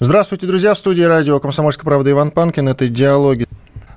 [0.00, 0.74] Здравствуйте, друзья.
[0.74, 2.68] В студии радио «Комсомольская правда» Иван Панкин.
[2.68, 3.46] Это «Диалоги».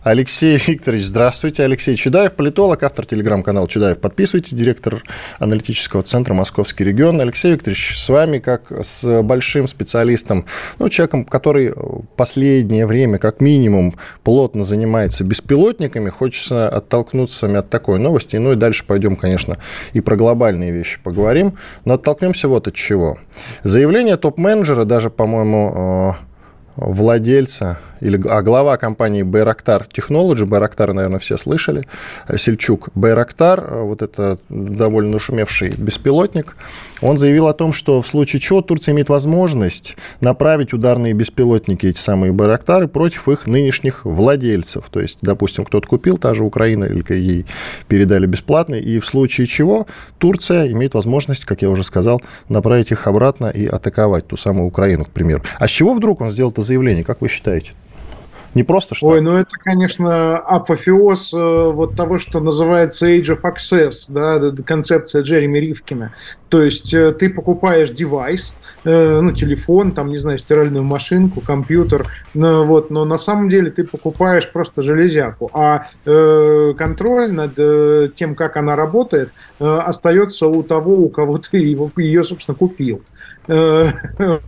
[0.04, 1.64] Алексей Викторович, здравствуйте.
[1.64, 4.00] Алексей Чудаев, политолог, автор телеграм-канала Чудаев.
[4.00, 5.04] Подписывайтесь, директор
[5.38, 7.22] аналитического центра «Московский регион».
[7.22, 10.48] Алексей Викторович, с вами как с большим специалистом,
[10.80, 11.76] ну, человеком, который
[12.16, 16.10] последнее время, как минимум, плотно занимается беспилотниками.
[16.10, 18.38] Хочется оттолкнуться от такой новости.
[18.38, 19.58] Ну и дальше пойдем, конечно,
[19.94, 21.60] и про глобальные вещи поговорим.
[21.86, 23.20] Но оттолкнемся вот от чего.
[23.62, 26.26] Заявление топ-менеджера, даже, по-моему, э,
[26.78, 31.88] владельца, или, а глава компании Байрактар Technology, Байрактар, наверное, все слышали,
[32.36, 36.56] Сельчук Байрактар, вот это довольно нашумевший беспилотник,
[37.02, 42.00] он заявил о том, что в случае чего Турция имеет возможность направить ударные беспилотники, эти
[42.00, 44.86] самые Байрактары, против их нынешних владельцев.
[44.90, 47.46] То есть, допустим, кто-то купил, та же Украина, или ей
[47.88, 49.88] передали бесплатно, и в случае чего
[50.18, 55.06] Турция имеет возможность, как я уже сказал, направить их обратно и атаковать ту самую Украину,
[55.06, 55.44] к примеру.
[55.60, 57.72] А с чего вдруг он сделал это заявление, как вы считаете?
[58.54, 59.08] Не просто что?
[59.08, 65.22] Ой, ну это, конечно, апофеоз э, вот того, что называется Age of Access, да, концепция
[65.22, 66.14] Джереми Ривкина.
[66.50, 72.08] То есть э, ты покупаешь девайс, э, ну, телефон, там, не знаю, стиральную машинку, компьютер,
[72.34, 78.10] ну, вот, но на самом деле ты покупаешь просто железяку, а э, контроль над э,
[78.14, 83.02] тем, как она работает, э, остается у того, у кого ты его, ее, собственно, купил.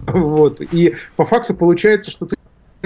[0.06, 0.62] Вот.
[0.72, 2.36] И по факту получается, что ты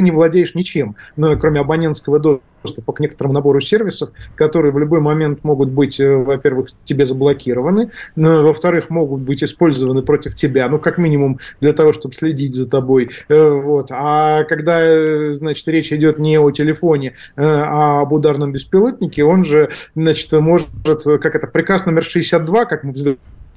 [0.02, 5.44] не владеешь ничем, ну, кроме абонентского доступа к некоторому набору сервисов, которые в любой момент
[5.44, 10.98] могут быть, э, во-первых, тебе заблокированы, но, во-вторых, могут быть использованы против тебя, ну, как
[10.98, 13.10] минимум для того, чтобы следить за тобой.
[13.28, 13.88] Э, вот.
[13.90, 19.70] А когда, э, значит, речь идет не о телефоне, а об ударном беспилотнике, он же,
[19.96, 22.94] значит, может, как это, приказ номер 62, как мы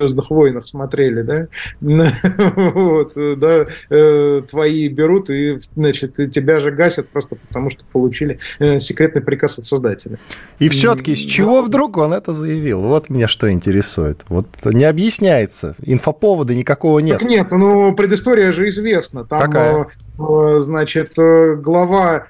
[0.01, 1.49] «Звездных войнах» смотрели, да,
[1.81, 8.79] вот, да, э, твои берут и, значит, тебя же гасят просто потому, что получили э,
[8.79, 10.19] секретный приказ от создателя.
[10.59, 12.81] И все-таки с чего вдруг он это заявил?
[12.81, 14.25] Вот меня что интересует.
[14.29, 17.19] Вот не объясняется, инфоповода никакого нет.
[17.19, 19.25] Так нет, ну, предыстория же известна.
[19.25, 19.87] Там, Какая?
[20.19, 22.27] Э, значит, глава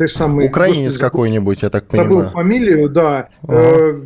[0.00, 0.46] этой самой...
[0.46, 2.10] Украинец какой-нибудь, я так понимаю.
[2.10, 3.28] Забыл фамилию, да.
[3.46, 4.00] Ага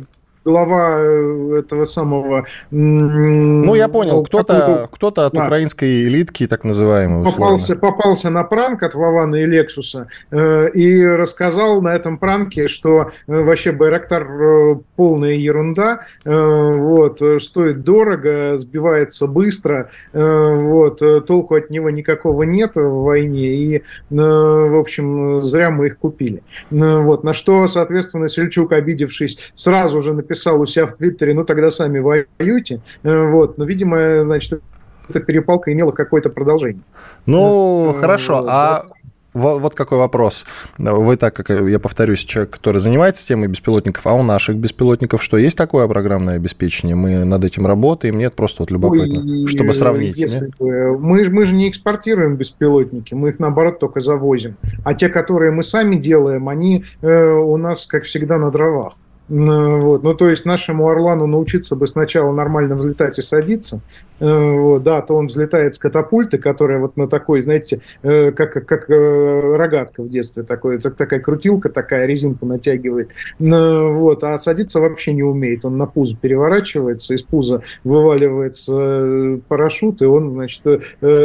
[0.45, 2.45] глава э, этого самого...
[2.69, 5.43] Ну, я понял, кто-то кто от да.
[5.43, 11.81] украинской элитки, так называемой, попался, попался на пранк от Вована и Лексуса э, и рассказал
[11.81, 19.25] на этом пранке, что э, вообще Байрактар э, полная ерунда, э, вот, стоит дорого, сбивается
[19.25, 23.81] быстро, э, вот, толку от него никакого нет в войне, и, э,
[24.11, 26.43] в общем, зря мы их купили.
[26.69, 31.33] Э, вот, на что, соответственно, Сельчук, обидевшись, сразу же написал написал у себя в Твиттере,
[31.33, 32.81] ну тогда сами воюйте.
[33.03, 33.57] Э, вот.
[33.57, 34.61] Но, видимо, значит,
[35.09, 36.81] эта перепалка имела какое-то продолжение.
[37.25, 38.43] Ну, ну хорошо.
[38.47, 38.85] А
[39.33, 40.45] вот, вот какой вопрос.
[40.77, 45.37] Вы так, как я повторюсь, человек, который занимается темой беспилотников, а у наших беспилотников что,
[45.37, 46.95] есть такое программное обеспечение?
[46.95, 48.17] Мы над этим работаем?
[48.17, 50.17] Нет, просто вот любопытно, Ой, чтобы сравнить.
[50.17, 54.55] Если бы, мы, мы же не экспортируем беспилотники, мы их, наоборот, только завозим.
[54.83, 58.93] А те, которые мы сами делаем, они э, у нас, как всегда, на дровах.
[59.27, 60.03] Вот.
[60.03, 63.81] Ну, то есть нашему Орлану научиться бы сначала нормально взлетать и садиться,
[64.19, 69.55] да, то он взлетает с катапульты, которая вот на такой, знаете, э, как, как э,
[69.55, 75.23] рогатка в детстве, такой, так, такая крутилка, такая резинку натягивает, вот, а садиться вообще не
[75.23, 80.63] умеет, он на пузо переворачивается, из пуза вываливается парашют, и он, значит,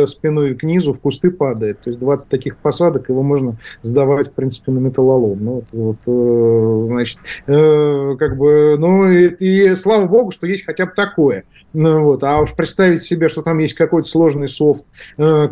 [0.08, 4.32] спиной к низу в кусты падает, то есть 20 таких посадок, его можно сдавать, в
[4.32, 10.46] принципе, на металлолом, ну, вот, вот значит, как бы, ну, и, и слава богу, что
[10.46, 14.08] есть хотя бы такое, ну, вот, а уж представьте, представить себе, что там есть какой-то
[14.08, 14.84] сложный софт,
[15.18, 15.48] э,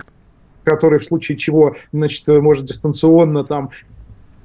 [0.64, 3.70] который в случае чего, значит, может дистанционно там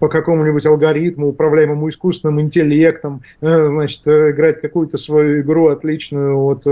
[0.04, 6.66] по какому-нибудь алгоритму, управляемому искусственным интеллектом, значит, играть какую-то свою игру отличную от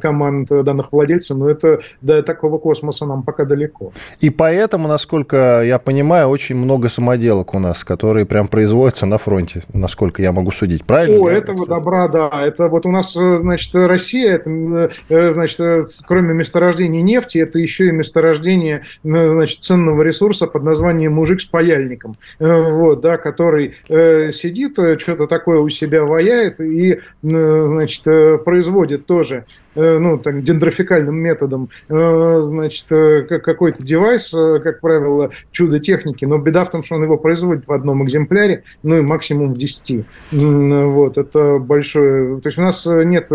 [0.00, 3.92] команд данных владельцев, но это до такого космоса нам пока далеко.
[4.20, 9.62] И поэтому, насколько я понимаю, очень много самоделок у нас, которые прям производятся на фронте,
[9.74, 10.86] насколько я могу судить.
[10.86, 11.22] Правильно?
[11.22, 12.30] О, этого добра, да.
[12.42, 14.90] Это вот у нас, значит, Россия, это,
[15.32, 15.60] значит,
[16.06, 22.14] кроме месторождения нефти, это еще и месторождение, значит, ценного ресурса под названием мужик с паяльником,
[22.38, 28.04] вот, да, который сидит, что-то такое у себя ваяет и, значит,
[28.44, 35.80] производит тоже Э, ну, так, дендрофикальным методом, э, значит, э, какой-то девайс, как правило, чудо
[35.80, 39.54] техники, но беда в том, что он его производит в одном экземпляре, ну и максимум
[39.54, 40.04] в 10.
[40.32, 42.40] Вот, это большое...
[42.40, 43.30] То есть у нас нет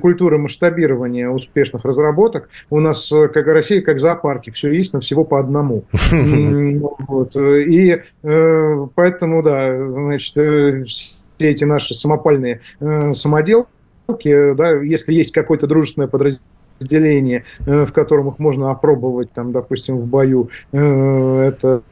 [0.00, 5.00] культуры масштабирования успешных разработок, у нас, как в России, как в зоопарке, все есть, но
[5.00, 5.84] всего по одному.
[7.08, 7.36] Вот.
[7.36, 10.32] И поэтому, да, значит,
[10.86, 12.60] все эти наши самопальные
[13.12, 13.68] самоделки,
[14.08, 20.06] да, если есть какое-то дружественное подразделение, э, в котором их можно опробовать, там, допустим, в
[20.06, 21.82] бою, э, это...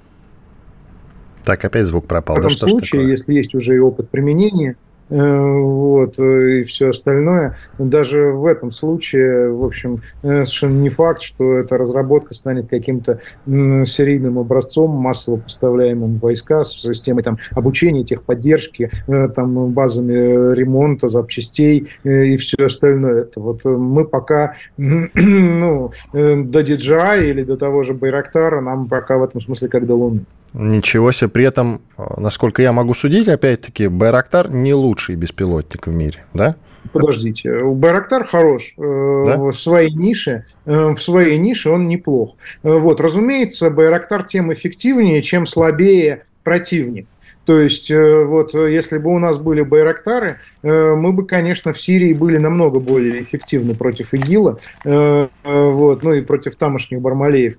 [1.44, 2.36] Так, опять звук пропал.
[2.36, 6.91] В этом да, случае, если есть уже и опыт применения, Э, вот, э, и все
[6.91, 7.56] остальное.
[7.79, 13.20] Даже в этом случае, в общем, э, совершенно не факт, что эта разработка станет каким-то
[13.47, 21.88] серийным образцом, массово поставляемым в войска с системой там, обучения, техподдержки, там, базами ремонта, запчастей
[22.05, 23.20] и все остальное.
[23.20, 29.25] Это вот мы пока ну, до DJI или до того же Байрактара нам пока в
[29.25, 30.25] этом смысле как до Луны.
[30.58, 31.29] Ничего себе.
[31.29, 31.82] При этом,
[32.17, 36.56] насколько я могу судить, опять-таки, Байрактар не лучший беспилотник в мире, да?
[36.93, 39.37] Подождите, Байрактар хорош э, да?
[39.37, 42.37] в своей нише, э, в своей нише он неплох.
[42.62, 47.06] Э, вот, разумеется, Байрактар тем эффективнее, чем слабее противник.
[47.44, 52.38] То есть, вот, если бы у нас были байрактары, мы бы, конечно, в Сирии были
[52.38, 57.55] намного более эффективны против ИГИЛа, вот, ну и против тамошних Бармалеев.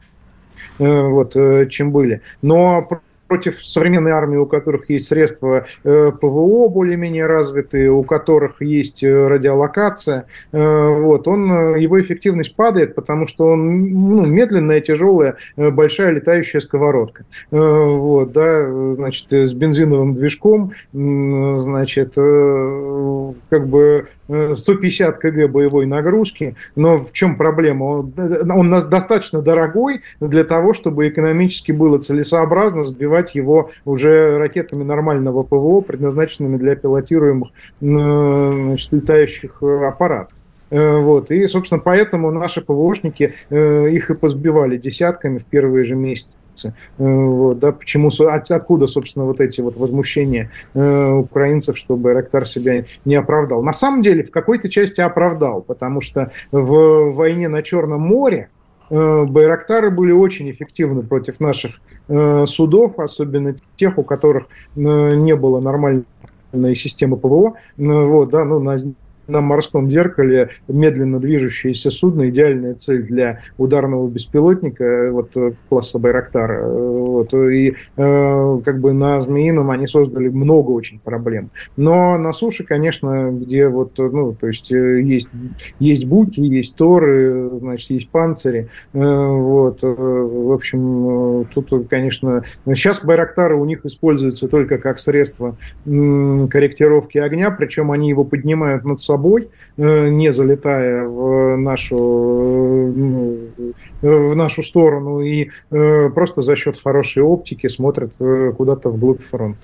[0.79, 2.21] Э, вот, э, чем были.
[2.41, 2.87] Но
[3.27, 10.25] против современной армии, у которых есть средства э, ПВО более-менее развитые, у которых есть радиолокация,
[10.51, 17.25] вот, он, его эффективность падает, потому что он ну, медленная, тяжелая, большая летающая сковородка.
[17.51, 22.15] Вот, да, значит, с бензиновым движком, значит,
[23.49, 27.83] как бы 150 э, кг боевой нагрузки, но в чем проблема?
[27.83, 28.13] Он,
[28.51, 35.81] он достаточно дорогой для того, чтобы экономически было целесообразно сбивать его уже ракетами нормального ПВО,
[35.81, 37.49] предназначенными для пилотируемых
[37.81, 40.37] значит, летающих э, аппаратов.
[40.69, 41.31] Э, вот.
[41.31, 46.37] И, собственно, поэтому наши ПВОшники э, их и позбивали десятками в первые же месяцы.
[46.63, 52.85] Э, вот, да, почему, от, откуда, собственно, вот эти вот возмущения украинцев, что Байрактар себя
[53.05, 53.63] не оправдал.
[53.63, 58.49] На самом деле, в какой-то части оправдал, потому что в войне на Черном море
[58.89, 61.79] Байрактары были очень эффективны против наших
[62.45, 66.05] судов, особенно тех, у которых не было нормальной
[66.75, 67.53] системы ПВО.
[67.77, 68.75] Вот, да, ну, на
[69.27, 75.31] на морском зеркале медленно движущееся судно, идеальная цель для ударного беспилотника вот,
[75.69, 76.63] класса Байрактар.
[76.63, 81.49] Вот, и э, как бы на Змеином они создали много очень проблем.
[81.75, 85.29] Но на суше, конечно, где вот, ну, то есть э, есть,
[85.79, 88.69] есть буки, есть торы, значит, есть панцири.
[88.93, 95.57] Э, вот, э, в общем, тут, конечно, сейчас Байрактары у них используются только как средство
[95.85, 102.93] корректировки огня, причем они его поднимают над собой собой, э, не залетая в нашу,
[104.01, 108.17] э, в нашу сторону, и э, просто за счет хорошей оптики смотрят
[108.57, 109.57] куда-то вглубь фронта.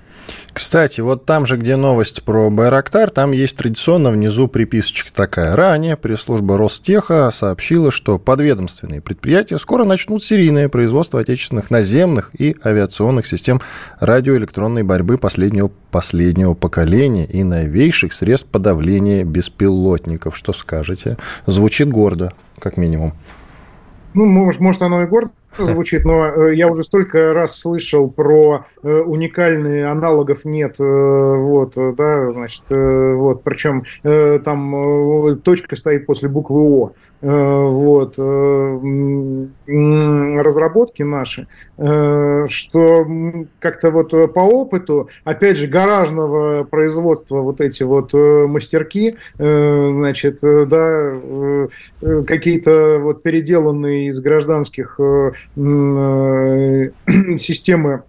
[0.52, 5.56] Кстати, вот там же, где новость про Байрактар, там есть традиционно внизу приписочка такая.
[5.56, 13.26] Ранее пресс-служба Ростеха сообщила, что подведомственные предприятия скоро начнут серийное производство отечественных наземных и авиационных
[13.26, 13.60] систем
[13.98, 20.36] радиоэлектронной борьбы последнего, последнего поколения и новейших средств подавления беспилотников.
[20.36, 21.18] Что скажете?
[21.46, 23.14] Звучит гордо, как минимум.
[24.14, 28.66] Ну, может, может оно и гордо звучит, но э, я уже столько раз слышал про
[28.82, 33.84] э, уникальные аналогов нет, э, вот, да, значит, вот, причем
[34.42, 38.18] там точка стоит после буквы О, вот,
[39.66, 41.46] разработки наши,
[41.76, 43.06] что
[43.58, 51.16] как-то вот по опыту, опять же, гаражного производства вот эти вот мастерки, значит, да,
[52.26, 54.98] какие-то вот переделанные из гражданских
[57.36, 58.02] системы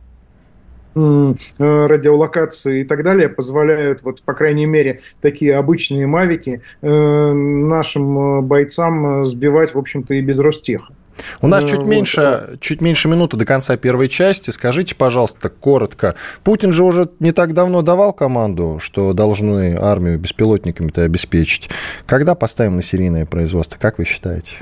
[0.96, 9.74] радиолокации и так далее позволяют, вот, по крайней мере, такие обычные мавики нашим бойцам сбивать,
[9.74, 10.94] в общем-то, и без Ростеха.
[11.42, 11.88] У нас чуть, вот.
[11.88, 14.52] меньше, чуть меньше минуты до конца первой части.
[14.52, 16.16] Скажите, пожалуйста, коротко.
[16.44, 21.70] Путин же уже не так давно давал команду, что должны армию беспилотниками-то обеспечить.
[22.06, 24.58] Когда поставим на серийное производство, как вы считаете?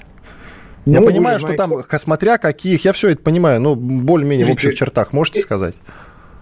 [0.86, 4.76] Ну, я понимаю, что там, смотря каких, я все это понимаю, но более-менее в общих
[4.76, 5.76] чертах можете сказать?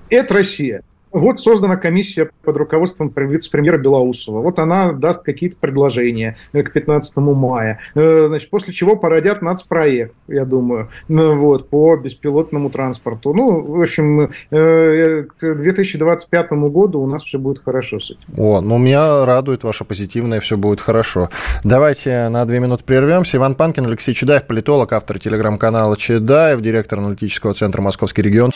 [0.10, 0.84] Это Россия.
[1.12, 4.42] Вот создана комиссия под руководством вице-премьера Белоусова.
[4.42, 7.80] Вот она даст какие-то предложения э, к 15 мая.
[7.96, 13.34] Э, значит, после чего породят нацпроект, я думаю, вот, по беспилотному транспорту.
[13.34, 18.22] Ну, в общем, э, к 2025 году у нас все будет хорошо с этим.
[18.38, 21.30] О, ну меня радует ваше позитивное, все будет хорошо.
[21.64, 23.38] Давайте на две минуты прервемся.
[23.38, 28.52] Иван Панкин, Алексей Чудаев, политолог, автор телеграм-канала Чедаев, директор аналитического центра «Московский регион».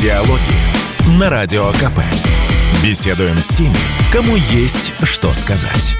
[0.00, 2.00] Диалоги на Радио КП.
[2.82, 3.76] Беседуем с теми,
[4.10, 5.94] кому есть что сказать.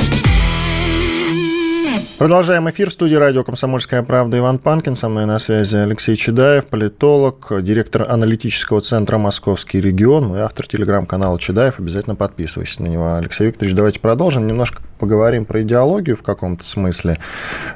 [2.17, 2.89] Продолжаем эфир.
[2.89, 4.97] В студии радио «Комсомольская правда» Иван Панкин.
[4.97, 11.39] Со мной на связи Алексей Чедаев, политолог, директор аналитического центра «Московский регион» и автор телеграм-канала
[11.39, 11.79] Чедаев.
[11.79, 13.17] Обязательно подписывайтесь на него.
[13.17, 14.47] Алексей Викторович, давайте продолжим.
[14.47, 17.19] Немножко поговорим про идеологию в каком-то смысле.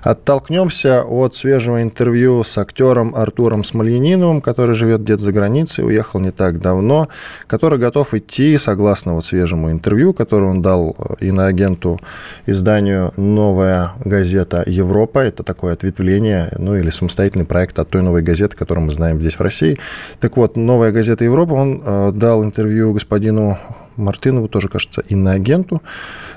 [0.05, 6.31] Оттолкнемся от свежего интервью с актером Артуром Смольяниновым, который живет где-то за границей, уехал не
[6.31, 7.09] так давно,
[7.49, 11.99] который готов идти, согласно вот свежему интервью, которое он дал э, иноагенту
[12.47, 15.19] изданию «Новая газета Европа».
[15.19, 19.35] Это такое ответвление, ну или самостоятельный проект от той новой газеты, которую мы знаем здесь
[19.35, 19.81] в России.
[20.21, 23.59] Так вот, «Новая газета Европа», он э, дал интервью господину
[23.97, 25.83] Мартынову, тоже, кажется, иноагенту.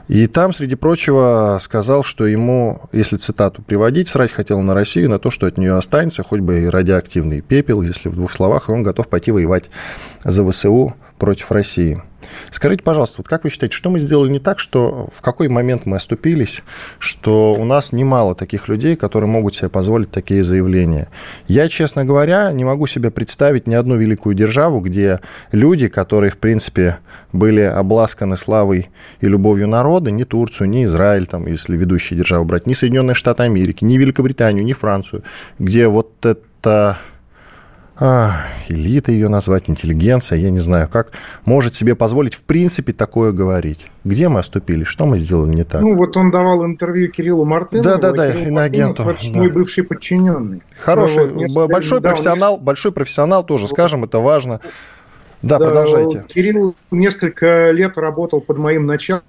[0.07, 5.19] И там, среди прочего, сказал, что ему, если цитату приводить, срать хотел на Россию, на
[5.19, 8.71] то, что от нее останется, хоть бы и радиоактивный пепел, если в двух словах, и
[8.71, 9.69] он готов пойти воевать
[10.23, 12.01] за ВСУ против России.
[12.51, 15.85] Скажите, пожалуйста, вот как вы считаете, что мы сделали не так, что в какой момент
[15.85, 16.61] мы оступились,
[16.97, 21.09] что у нас немало таких людей, которые могут себе позволить такие заявления?
[21.47, 25.19] Я, честно говоря, не могу себе представить ни одну великую державу, где
[25.51, 26.97] люди, которые, в принципе,
[27.31, 28.89] были обласканы славой
[29.21, 33.43] и любовью народа, ни Турцию, ни Израиль, там, если ведущие державы брать, ни Соединенные Штаты
[33.43, 35.23] Америки, ни Великобританию, ни Францию,
[35.59, 36.97] где вот это
[38.01, 38.31] а,
[38.69, 41.11] элита ее назвать, интеллигенция, я не знаю, как
[41.43, 43.85] может себе позволить в принципе такое говорить.
[44.05, 45.81] Где мы оступили, что мы сделали не так?
[45.81, 47.83] Ну, вот он давал интервью Кириллу Мартынову.
[47.83, 49.03] Да-да-да, иноагенту.
[49.03, 49.39] Это да.
[49.39, 50.61] мой бывший подчиненный.
[50.77, 52.63] Хороший, ну, вот, большой да, профессионал, он...
[52.63, 53.71] большой профессионал тоже, вот.
[53.71, 54.61] скажем, это важно.
[55.41, 56.25] Да, да, продолжайте.
[56.29, 59.23] Кирилл несколько лет работал под моим началом,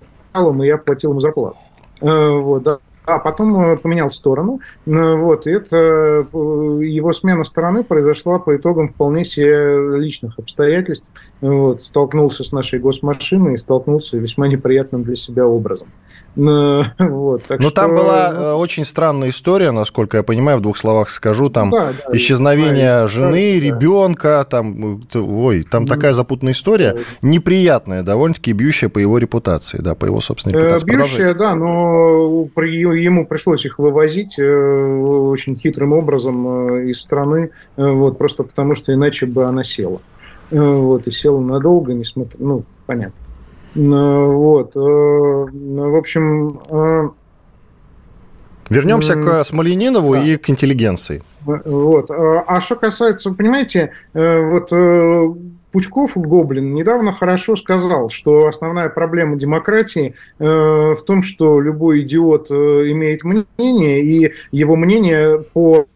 [0.63, 1.59] и я платил ему зарплату.
[2.01, 2.79] Э, вот, да
[3.15, 4.61] а потом поменял сторону.
[4.87, 11.11] Э, вот, и это э, его смена стороны произошла по итогам вполне себе личных обстоятельств.
[11.41, 15.89] Вот, столкнулся с нашей госмашиной и столкнулся весьма неприятным для себя образом.
[16.99, 17.71] Вот, Но что...
[17.71, 21.93] там была ну очень странная история, насколько я понимаю, в двух словах скажу, там да,
[22.07, 25.95] да, исчезновение да, жены, да, ребенка, там, ой, там да.
[25.95, 30.87] такая запутанная история, неприятная, довольно-таки бьющая по его репутации, да, по его собственной репутации.
[30.87, 37.85] Бьющая, да, но ему пришлось их вывозить э, очень хитрым образом э, из страны, э,
[37.85, 40.01] вот, просто потому что иначе бы она села.
[40.51, 43.15] Вот, и села надолго, несмотря, ну, понятно.
[43.75, 44.75] Вот.
[44.75, 46.61] В общем...
[48.69, 50.23] Вернемся к Смоленинову да.
[50.23, 51.23] и к интеллигенции.
[51.45, 52.11] Вот.
[52.11, 54.73] А что касается, понимаете, вот
[55.73, 62.51] Пучков, Гоблин, недавно хорошо сказал, что основная проблема демократии э, в том, что любой идиот
[62.51, 62.55] э,
[62.91, 65.87] имеет мнение, и его мнение по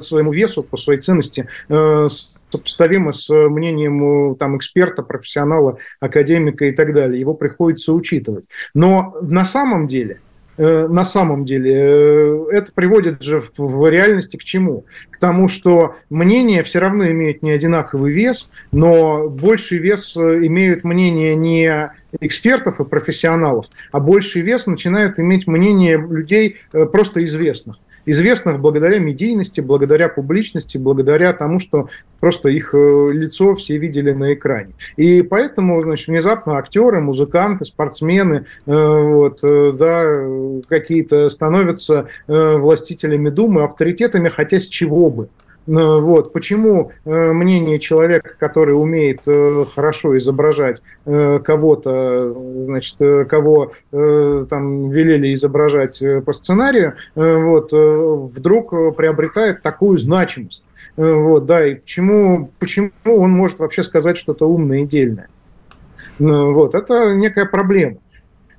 [0.00, 2.08] своему весу, по своей ценности э,
[2.50, 7.20] сопоставимо с мнением там, эксперта, профессионала, академика и так далее.
[7.20, 8.46] Его приходится учитывать.
[8.74, 10.20] Но на самом деле–
[10.58, 11.72] Э, на самом деле.
[11.72, 14.86] Э, это приводит же в, реальности к чему?
[15.08, 20.82] К тому, что мнения все равно имеют не одинаковый вес, но больший вес э, имеют
[20.82, 27.76] мнения не экспертов и профессионалов, а больший вес начинают иметь мнения людей просто известных
[28.10, 31.88] известных благодаря медийности, благодаря публичности, благодаря тому, что
[32.20, 34.72] просто их э, лицо все видели на экране.
[34.96, 43.64] И поэтому, значит, внезапно актеры, музыканты, спортсмены, э, вот, э, да, какие-то становятся властителями Думы,
[43.64, 45.28] авторитетами, хотя с чего бы.
[45.68, 46.32] Э, вот.
[46.32, 52.34] Почему э, мнение человека, который умеет э, хорошо изображать кого-то,
[52.64, 52.98] значит,
[53.28, 60.62] кого там велели изображать по сценарию, вот, вдруг приобретает такую значимость?
[60.96, 65.28] Вот, да, и почему, почему он может вообще сказать что-то умное и дельное.
[66.18, 67.96] Вот, это некая проблема.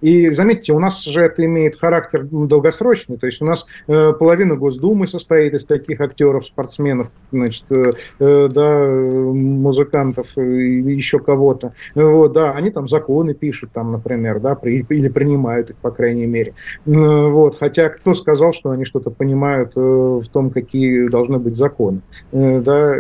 [0.02, 4.56] И заметьте, у нас же это имеет характер долгосрочный, то есть у нас э, половина
[4.56, 11.74] Госдумы состоит из таких актеров, спортсменов, значит, э, э да, музыкантов и еще кого-то.
[11.96, 16.54] Вот, да, они там законы пишут, там, например, да, или принимают их, по крайней мере.
[16.86, 22.02] Вот, хотя кто сказал, что они что-то понимают в том, какие должны быть законы?
[22.32, 22.96] Да,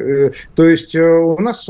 [0.55, 1.65] то есть у нас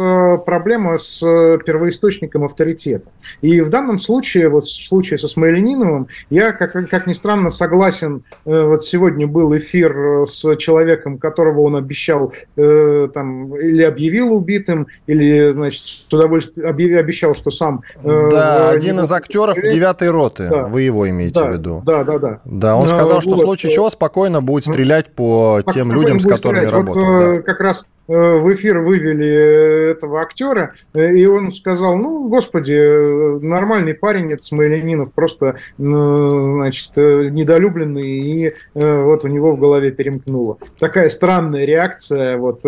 [0.46, 1.20] проблема с
[1.66, 3.10] первоисточником авторитета.
[3.42, 8.24] И в данном случае, вот в случае со Смоляниновым, я, как, как ни странно, согласен.
[8.46, 14.88] Э, вот сегодня был эфир с человеком, которого он обещал э, там, или объявил убитым,
[15.08, 17.84] или, значит, с удовольствием обещал, что сам...
[18.04, 20.64] Э, да, один из актеров девятой роты, да.
[20.68, 21.82] вы его имеете да, в виду.
[21.86, 22.40] Да, да, да.
[22.46, 23.40] Да, он сказал, что вот.
[23.40, 27.04] в случае чего спокойно будет стрелять по тем людям, с которыми работал.
[27.04, 27.42] Вот, да.
[27.42, 33.40] Как раз Э, в эфир вывели э, этого актера, э, и он сказал, ну, господи,
[33.40, 40.58] нормальный парень, это Смоленинов, просто, значит, недолюбленный, и вот у него в голове перемкнуло.
[40.80, 42.62] Такая странная реакция, вот,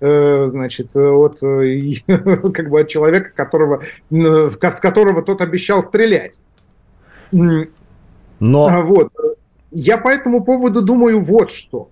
[0.00, 1.40] значит, от,
[2.54, 6.38] как бы от человека, которого, в которого тот обещал стрелять.
[7.32, 7.66] Но...
[8.68, 9.10] А, вот.
[9.72, 11.90] Я по этому поводу думаю вот что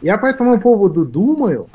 [0.00, 1.68] я по этому поводу думаю,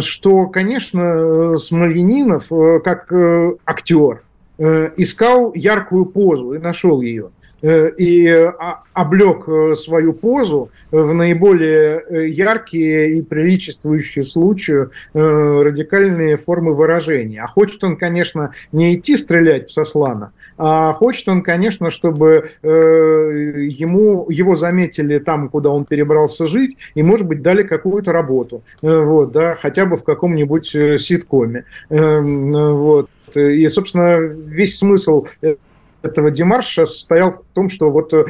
[0.00, 4.22] что, конечно, Смольянинов, э, как э, актер,
[4.58, 7.30] э, искал яркую позу и нашел ее.
[7.60, 16.36] Э, и а, облег э, свою позу в наиболее э, яркие и приличествующие случаю радикальные
[16.36, 17.42] формы выражения.
[17.42, 24.26] А хочет он, конечно, не идти стрелять в Сослана, а хочет он, конечно, чтобы ему,
[24.30, 29.56] его заметили там, куда он перебрался жить, и, может быть, дали какую-то работу, вот, да,
[29.60, 30.68] хотя бы в каком-нибудь
[31.00, 31.64] ситкоме.
[31.88, 33.10] Вот.
[33.34, 35.26] И, собственно, весь смысл
[36.08, 38.24] этого демарша состоял в том, что вот э,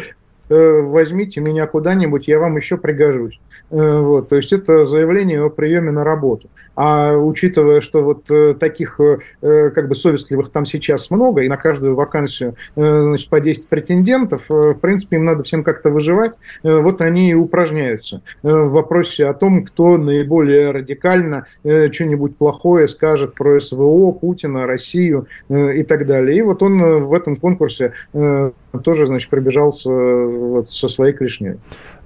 [0.49, 3.39] возьмите меня куда-нибудь, я вам еще пригожусь.
[3.71, 6.49] Э, вот, то есть это заявление о приеме на работу.
[6.75, 11.57] А учитывая, что вот э, таких э, как бы совестливых там сейчас много, и на
[11.57, 17.31] каждую вакансию значит, по 10 претендентов, в принципе, им надо всем как-то выживать, вот они
[17.31, 24.67] и упражняются в вопросе о том, кто наиболее радикально что-нибудь плохое скажет про СВО, Путина,
[24.67, 26.39] Россию и так далее.
[26.39, 29.91] И вот он в этом конкурсе тоже, значит, пробежался
[30.39, 31.57] вот со своей клешней.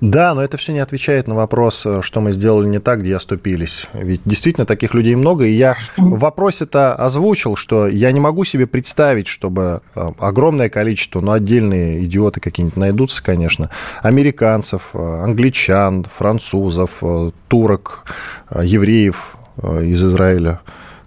[0.01, 3.15] Да, но это все не отвечает на вопрос, э, что мы сделали не так, где
[3.15, 3.87] оступились.
[3.93, 8.67] Ведь действительно таких людей много, и я в вопросе-то озвучил, что я не могу себе
[8.67, 13.71] представить, чтобы э, огромное количество, ну, отдельные идиоты какие-нибудь найдутся, конечно,
[14.03, 17.03] американцев, э, англичан, французов,
[17.49, 18.05] турок,
[18.51, 20.61] евреев из Израиля,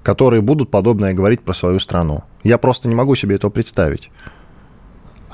[0.04, 2.24] которые будут подобное говорить про свою страну.
[2.44, 4.12] Я просто не могу себе этого представить.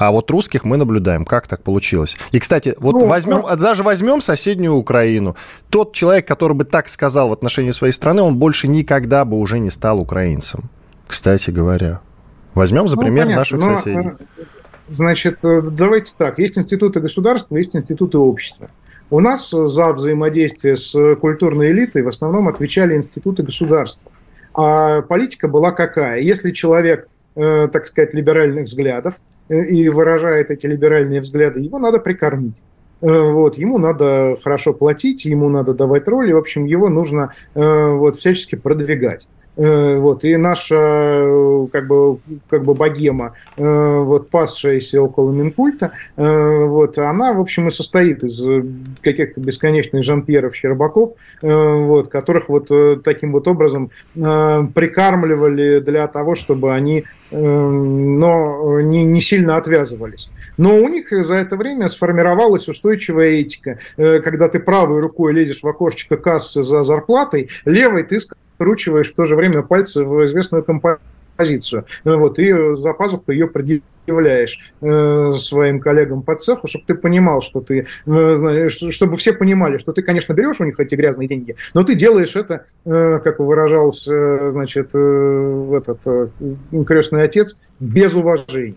[0.01, 1.25] А вот русских мы наблюдаем.
[1.25, 2.17] Как так получилось?
[2.31, 3.55] И, кстати, вот ну, возьмем, а...
[3.55, 5.35] даже возьмем соседнюю Украину.
[5.69, 9.59] Тот человек, который бы так сказал в отношении своей страны, он больше никогда бы уже
[9.59, 10.71] не стал украинцем.
[11.07, 12.01] Кстати говоря.
[12.55, 14.07] Возьмем за ну, пример понятно, наших но, соседей.
[14.07, 14.43] Э,
[14.89, 16.39] значит, э, давайте так.
[16.39, 18.71] Есть институты государства, есть институты общества.
[19.11, 24.11] У нас за взаимодействие с культурной элитой в основном отвечали институты государства.
[24.55, 26.21] А политика была какая?
[26.21, 29.17] Если человек, э, так сказать, либеральных взглядов,
[29.51, 32.55] и выражает эти либеральные взгляды, его надо прикормить.
[33.01, 37.89] Э, вот, ему надо хорошо платить, ему надо давать роли, в общем, его нужно э,
[37.91, 39.27] вот, всячески продвигать.
[39.57, 40.75] Э, вот, и наша
[41.71, 48.23] как бы, как бы богема, вот, пасшаяся около Минкульта, вот, она, в общем, и состоит
[48.23, 48.41] из
[49.01, 52.71] каких-то бесконечных Жан-Пьеров, Щербаков, вот, которых вот
[53.03, 60.29] таким вот образом прикармливали для того, чтобы они но не, не сильно отвязывались.
[60.57, 63.79] Но у них за это время сформировалась устойчивая этика.
[63.97, 68.19] Э, когда ты правой рукой лезешь в окошечко кассы за зарплатой, левой ты
[68.61, 70.99] скручиваешь в то же время пальцы в известную компанию
[71.35, 71.85] позицию.
[72.03, 77.61] Вот, и за пазуху ее предъявляешь э, своим коллегам по цеху, чтобы ты понимал, что
[77.61, 81.83] ты, э, чтобы все понимали, что ты, конечно, берешь у них эти грязные деньги, но
[81.83, 86.27] ты делаешь это, э, как выражался, э, значит, э, этот э,
[86.85, 88.75] крестный отец, без уважения.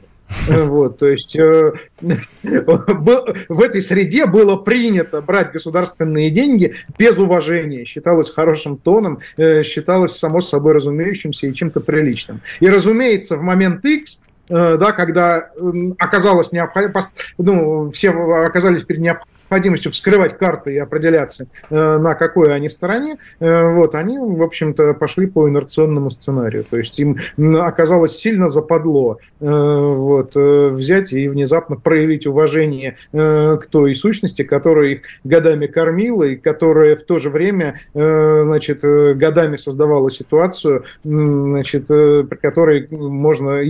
[0.49, 7.85] Вот, то есть э, в этой среде было принято брать государственные деньги без уважения.
[7.85, 12.41] Считалось хорошим тоном, э, считалось само собой разумеющимся и чем-то приличным.
[12.61, 15.51] И, разумеется, в момент X э, да, когда
[15.99, 17.01] оказалось необходимо,
[17.39, 23.19] ну, все оказались перед необходимостью необходимостью вскрывать карты и определяться, э, на какой они стороне,
[23.41, 26.65] э, вот, они, в общем-то, пошли по инерционному сценарию.
[26.69, 33.95] То есть им оказалось сильно западло э, вот, взять и внезапно проявить уважение к той
[33.95, 40.85] сущности, которая их годами кормила и которая в то же время значит, годами создавала ситуацию,
[41.03, 43.61] значит, при которой можно...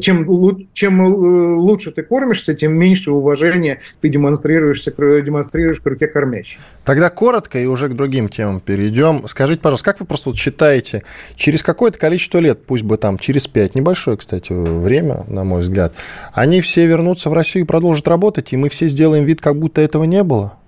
[0.00, 6.58] Чем, чем лучше ты кормишься, тем меньше уважения ты демонстрируешься демонстрируешь к руке кормящей.
[6.84, 9.26] Тогда коротко и уже к другим темам перейдем.
[9.26, 11.04] Скажите, пожалуйста, как вы просто вот считаете,
[11.36, 15.94] через какое-то количество лет, пусть бы там через пять, небольшое, кстати, время, на мой взгляд,
[16.32, 19.80] они все вернутся в Россию и продолжат работать, и мы все сделаем вид, как будто
[19.80, 20.58] этого не было?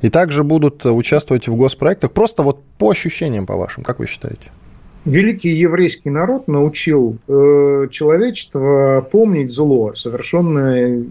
[0.00, 4.50] И также будут участвовать в госпроектах, просто вот по ощущениям, по вашим, как вы считаете?
[5.04, 11.06] Великий еврейский народ научил э, человечество помнить зло, совершенное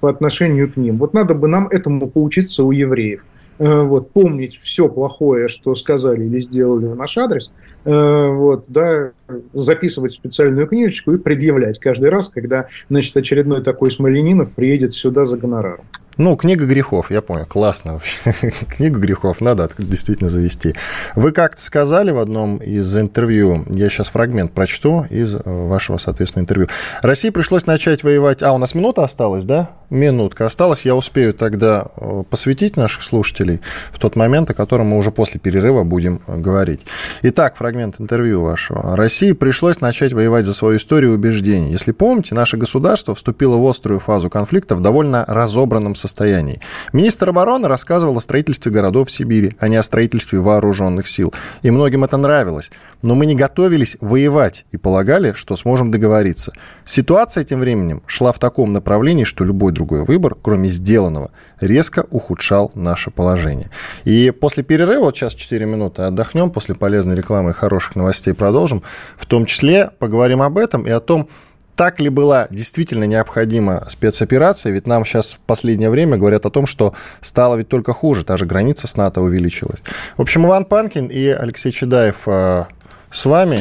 [0.00, 0.98] по отношению к ним.
[0.98, 3.22] Вот надо бы нам этому поучиться у евреев.
[3.60, 7.52] Э, вот, помнить все плохое, что сказали или сделали в наш адрес,
[7.84, 9.10] э, вот, да,
[9.52, 15.36] записывать специальную книжечку и предъявлять каждый раз, когда, значит, очередной такой Смоленинов приедет сюда за
[15.36, 15.84] гонораром.
[16.16, 18.32] Ну, книга грехов, я понял, классно вообще.
[18.76, 20.74] книга грехов надо действительно завести.
[21.14, 26.44] Вы как-то сказали в одном из интервью, я сейчас фрагмент прочту из э, вашего, соответственно,
[26.44, 26.68] интервью.
[27.02, 28.42] России пришлось начать воевать...
[28.42, 29.68] А, у нас минута осталась, да?
[29.90, 30.82] Минутка осталась.
[30.86, 33.60] Я успею тогда э, посвятить наших слушателей
[33.92, 36.82] в тот момент, о котором мы уже после перерыва будем э, говорить.
[37.22, 38.96] Итак, фрагмент интервью вашего.
[38.96, 41.72] России пришлось начать воевать за свою историю убеждений.
[41.72, 46.60] Если помните, наше государство вступило в острую фазу конфликта в довольно разобранном состоянии.
[46.92, 51.34] Министр обороны рассказывал о строительстве городов в Сибири, а не о строительстве вооруженных сил.
[51.62, 52.70] И многим это нравилось.
[53.02, 56.52] Но мы не готовились воевать и полагали, что сможем договориться.
[56.84, 62.70] Ситуация тем временем шла в таком направлении, что любой другой выбор, кроме сделанного, резко ухудшал
[62.74, 63.70] наше положение.
[64.04, 68.82] И после перерыва, вот сейчас 4 минуты отдохнем, после полезной рекламы и хороших новостей продолжим,
[69.16, 71.28] в том числе поговорим об этом и о том,
[71.76, 74.70] так ли была действительно необходима спецоперация?
[74.70, 78.36] Ведь нам сейчас в последнее время говорят о том, что стало ведь только хуже, та
[78.36, 79.82] же граница с НАТО увеличилась.
[80.18, 82.64] В общем, Иван Панкин и Алексей Чедаев э,
[83.10, 83.60] с вами.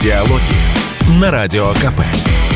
[0.00, 0.76] Диалоги
[1.20, 2.55] на Радио КП.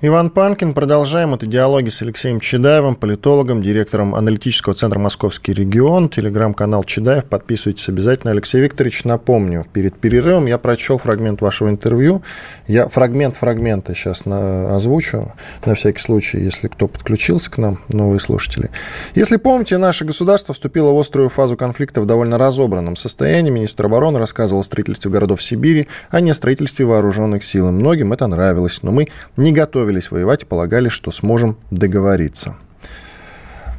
[0.00, 0.74] Иван Панкин.
[0.74, 7.24] Продолжаем это диалоги с Алексеем Чедаевым, политологом, директором аналитического центра «Московский регион», телеграм-канал Чедаев.
[7.24, 8.30] Подписывайтесь обязательно.
[8.30, 12.22] Алексей Викторович, напомню, перед перерывом я прочел фрагмент вашего интервью.
[12.68, 15.32] Я фрагмент фрагмента сейчас на, озвучу,
[15.66, 18.70] на всякий случай, если кто подключился к нам, новые слушатели.
[19.16, 23.50] Если помните, наше государство вступило в острую фазу конфликта в довольно разобранном состоянии.
[23.50, 27.68] Министр обороны рассказывал о строительстве городов Сибири, а не о строительстве вооруженных сил.
[27.68, 32.56] И многим это нравилось, но мы не готовы готовились воевать и полагали, что сможем договориться.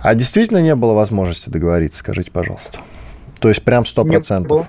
[0.01, 2.79] А действительно не было возможности договориться, скажите, пожалуйста.
[3.39, 4.67] То есть прям сто процентов.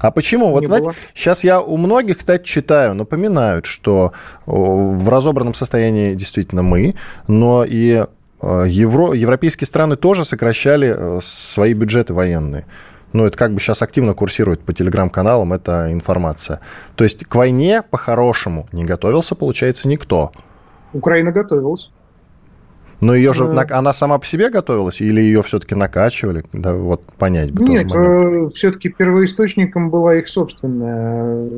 [0.00, 0.50] А почему?
[0.50, 4.12] Вот, знаете, сейчас я у многих, кстати, читаю, напоминают, что
[4.46, 6.94] в разобранном состоянии действительно мы,
[7.26, 8.04] но и
[8.40, 12.64] э, евро, европейские страны тоже сокращали э, свои бюджеты военные.
[13.12, 16.60] Ну, это как бы сейчас активно курсирует по телеграм-каналам эта информация.
[16.94, 20.32] То есть к войне по-хорошему не готовился, получается, никто.
[20.92, 21.90] Украина готовилась.
[23.00, 23.64] Но ее же, э...
[23.70, 26.44] она сама по себе готовилась или ее все-таки накачивали?
[26.52, 31.48] Да, вот понять бы Нет, э, все-таки первоисточником была их собственная,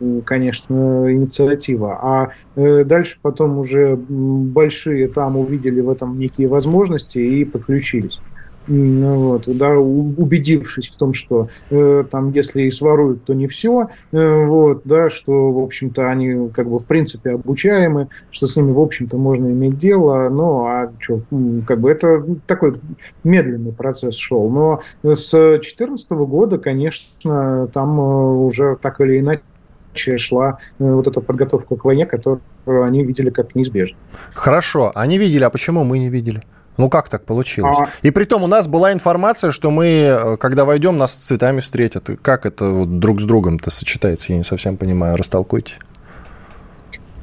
[0.00, 1.98] э, конечно, инициатива.
[2.02, 8.20] А э, дальше потом уже большие там увидели в этом некие возможности и подключились.
[8.68, 13.88] Ну вот, да, убедившись в том, что э, там, если и своруют, то не все,
[14.12, 18.70] э, вот, да, что, в общем-то, они, как бы, в принципе, обучаемы, что с ними,
[18.70, 21.22] в общем-то, можно иметь дело, ну, а что,
[21.66, 22.76] как бы, это такой
[23.24, 29.42] медленный процесс шел, но с 2014 года, конечно, там э, уже так или иначе
[30.18, 33.98] шла э, вот эта подготовка к войне, которую они видели как неизбежно.
[34.34, 36.42] Хорошо, они видели, а почему мы не видели?
[36.76, 37.78] Ну как так получилось?
[37.80, 37.88] А...
[38.02, 41.60] И при том у нас была информация, что мы, э, когда войдем, нас с цветами
[41.60, 42.10] встретят.
[42.22, 45.16] Как это вот друг с другом-то сочетается, я не совсем понимаю.
[45.16, 45.74] Растолкуйте.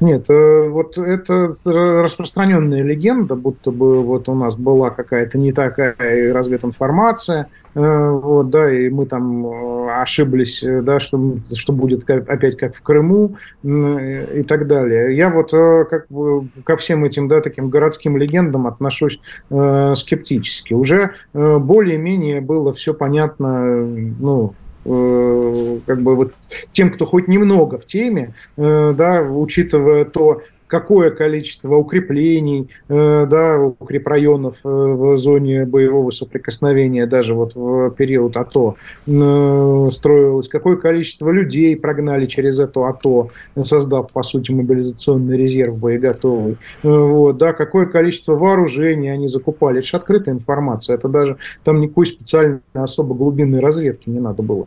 [0.00, 5.94] Нет, э, вот это распространенная легенда, будто бы вот у нас была какая-то не такая
[6.32, 12.74] развединформация, э, вот, да, и мы там э, ошиблись, да, что, что будет опять как
[12.76, 15.14] в Крыму и так далее.
[15.14, 20.72] Я вот как бы ко всем этим, да, таким городским легендам отношусь э, скептически.
[20.72, 26.34] Уже более-менее было все понятно, ну, как бы вот
[26.72, 34.54] тем, кто хоть немного в теме, да, учитывая то, какое количество укреплений, э, да, укрепрайонов
[34.64, 41.76] э, в зоне боевого соприкосновения, даже вот в период АТО э, строилось, какое количество людей
[41.76, 43.30] прогнали через это АТО,
[43.60, 49.80] создав, по сути, мобилизационный резерв боеготовый, вот, да, какое количество вооружений они закупали.
[49.80, 54.66] Это же открытая информация, это даже там никакой специальной особо глубинной разведки не надо было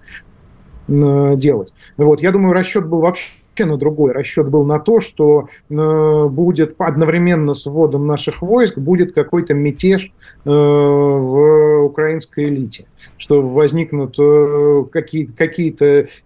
[0.85, 1.73] делать.
[1.95, 3.29] Вот, я думаю, расчет был вообще
[3.61, 4.11] на другой.
[4.11, 10.11] Расчет был на то, что э, будет одновременно с вводом наших войск будет какой-то мятеж
[10.45, 12.85] э, в украинской элите,
[13.17, 15.75] что возникнут э, какие-то какие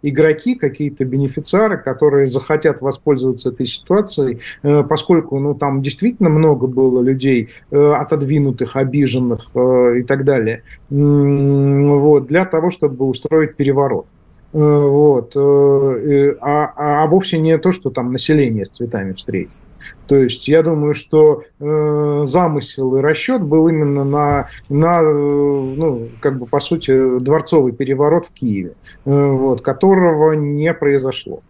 [0.01, 7.01] игроки, какие-то бенефициары, которые захотят воспользоваться этой ситуацией, э, поскольку ну, там действительно много было
[7.01, 14.05] людей э, отодвинутых, обиженных э, и так далее, э, вот, для того, чтобы устроить переворот.
[14.53, 19.59] Э, вот, э, а, а, а вовсе не то, что там население с цветами встретит.
[20.07, 26.39] То есть я думаю, что э, замысел и расчет был именно на, на ну, как
[26.39, 28.73] бы по сути, дворцовый переворот в Киеве,
[29.05, 31.41] э, вот, которого не произошло.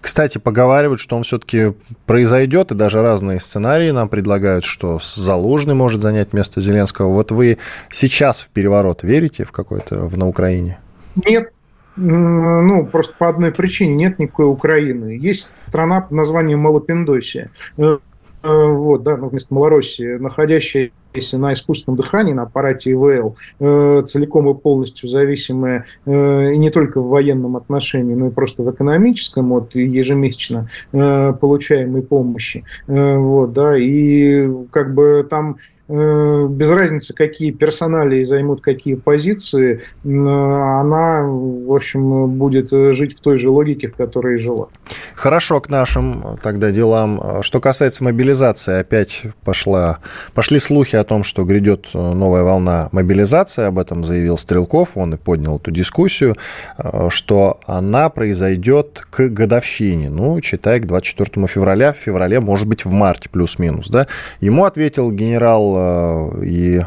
[0.00, 1.74] Кстати, поговаривают, что он все-таки
[2.06, 7.12] произойдет, и даже разные сценарии нам предлагают, что Залужный может занять место Зеленского.
[7.12, 7.58] Вот вы
[7.90, 10.78] сейчас в переворот верите в какой-то в, на Украине?
[11.26, 11.52] Нет,
[11.98, 15.18] ну, просто по одной причине нет никакой Украины.
[15.20, 17.50] Есть страна под названием Малопиндосия.
[17.76, 17.98] Э,
[18.42, 24.48] э, вот, да, ну, вместо Малороссии, находящаяся на искусственном дыхании, на аппарате ИВЛ, э, целиком
[24.48, 29.74] и полностью зависимая э, не только в военном отношении, но и просто в экономическом от
[29.74, 32.64] ежемесячно получаемой помощи.
[32.86, 35.56] Вот, да, и как бы там
[35.88, 43.50] без разницы, какие персонали займут какие позиции, она, в общем, будет жить в той же
[43.50, 44.68] логике, в которой и жила.
[45.14, 47.42] Хорошо к нашим тогда делам.
[47.42, 49.98] Что касается мобилизации, опять пошла,
[50.34, 53.64] пошли слухи о том, что грядет новая волна мобилизации.
[53.64, 56.36] Об этом заявил Стрелков, он и поднял эту дискуссию,
[56.76, 60.10] э, что она произойдет к годовщине.
[60.10, 61.92] Ну, читай, к 24 февраля.
[61.92, 63.88] В феврале, может быть, в марте плюс-минус.
[63.88, 64.06] Да?
[64.40, 66.80] Ему ответил генерал Э, и,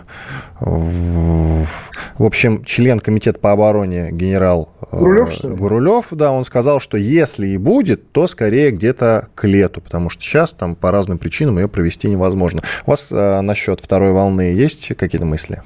[0.59, 5.55] в общем, член комитета по обороне генерал э, Гурулев, что ли?
[5.55, 10.23] Гурулев, да, он сказал, что если и будет, то скорее где-то к лету, потому что
[10.23, 12.61] сейчас там по разным причинам ее провести невозможно.
[12.85, 15.61] У вас э, насчет второй волны есть какие-то мысли?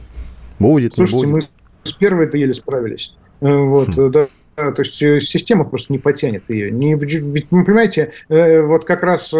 [0.59, 1.49] Будет, Слушайте, не будет?
[1.83, 3.15] мы с первой-то еле справились.
[3.41, 4.11] Э, вот, хм.
[4.11, 6.71] да, то есть э, система просто не потянет ее.
[6.71, 9.37] Не, ведь, вы понимаете, э, вот как раз э,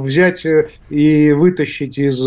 [0.00, 0.46] взять
[0.88, 2.20] и вытащить из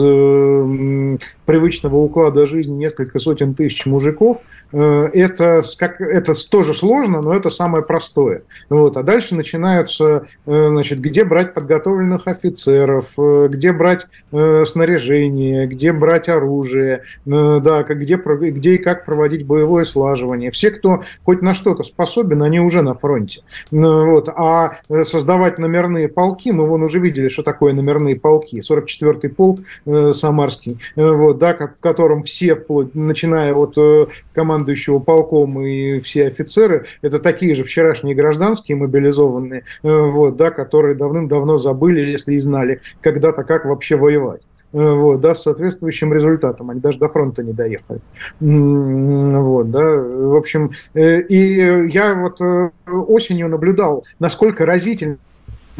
[1.49, 4.37] привычного уклада жизни несколько сотен тысяч мужиков,
[4.71, 8.43] это, как, это тоже сложно, но это самое простое.
[8.69, 8.97] Вот.
[8.97, 17.81] А дальше начинаются, значит, где брать подготовленных офицеров, где брать снаряжение, где брать оружие, да,
[17.81, 20.51] где, где и как проводить боевое слаживание.
[20.51, 23.41] Все, кто хоть на что-то способен, они уже на фронте.
[23.71, 24.29] Вот.
[24.29, 28.59] А создавать номерные полки, мы вон уже видели, что такое номерные полки.
[28.59, 35.61] 44-й полк э, Самарский, э, вот, да, в котором все, начиная от э, командующего полком
[35.61, 42.01] и все офицеры, это такие же вчерашние гражданские мобилизованные, э, вот, да, которые давным-давно забыли,
[42.01, 44.41] если и знали когда-то, как вообще воевать.
[44.71, 46.69] Э, вот, да, с соответствующим результатом.
[46.69, 48.01] Они даже до фронта не доехали.
[48.39, 52.39] Вот, да, в общем, и я вот
[52.85, 55.17] осенью наблюдал, насколько разительно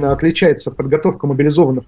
[0.03, 1.83] отличается подготовка мобилизованных,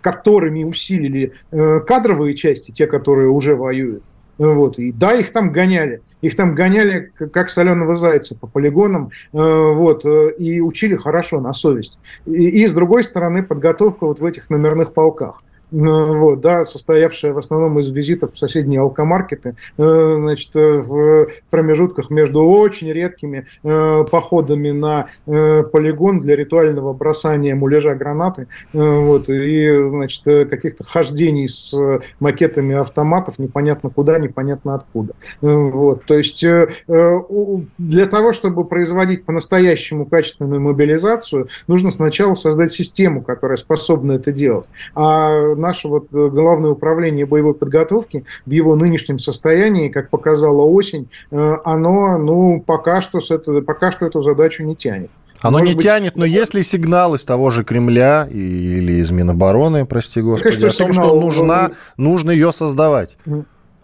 [0.00, 4.02] которыми усилили кадровые части, те, которые уже воюют.
[4.38, 4.78] Вот.
[4.78, 6.02] И да, их там гоняли.
[6.22, 11.98] Их там гоняли, как соленого зайца по полигонам, вот, и учили хорошо, на совесть.
[12.26, 15.42] И, и, с другой стороны, подготовка вот в этих номерных полках.
[15.72, 21.26] Ну, вот, да, состоявшая в основном из визитов в соседние алкомаркеты, э, значит, э, в
[21.50, 29.88] промежутках между очень редкими э, походами на полигон для ритуального бросания муляжа гранаты, вот, и,
[29.88, 31.74] значит, каких-то хождений с
[32.20, 35.14] макетами автоматов непонятно куда, непонятно откуда.
[35.40, 43.56] Вот, то есть для того, чтобы производить по-настоящему качественную мобилизацию, нужно сначала создать систему, которая
[43.56, 44.68] способна это делать.
[44.94, 51.08] А наше вот э, главное управление боевой подготовки в его нынешнем состоянии, как показала осень,
[51.30, 55.10] э, оно, ну, пока что, с это, пока что эту задачу не тянет.
[55.42, 59.84] Оно Может не быть, тянет, но если сигнал из того же Кремля или из Минобороны,
[59.84, 61.08] прости господи, Конечно, о том, сигнал...
[61.08, 63.16] что нужна, нужно ее создавать.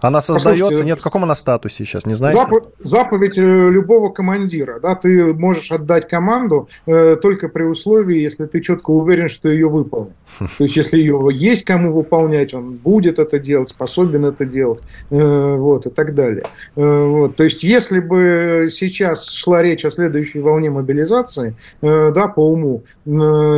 [0.03, 2.39] Она создается, нет, в каком она статусе сейчас, не знаете?
[2.41, 8.47] Зап- заповедь э, любого командира, да, ты можешь отдать команду э, только при условии, если
[8.47, 10.15] ты четко уверен, что ее выполнит.
[10.59, 15.57] То есть, если ее есть кому выполнять, он будет это делать, способен это делать, э,
[15.57, 16.45] вот, и так далее.
[16.75, 22.27] Э, вот, то есть, если бы сейчас шла речь о следующей волне мобилизации, э, да,
[22.27, 23.11] по уму, э,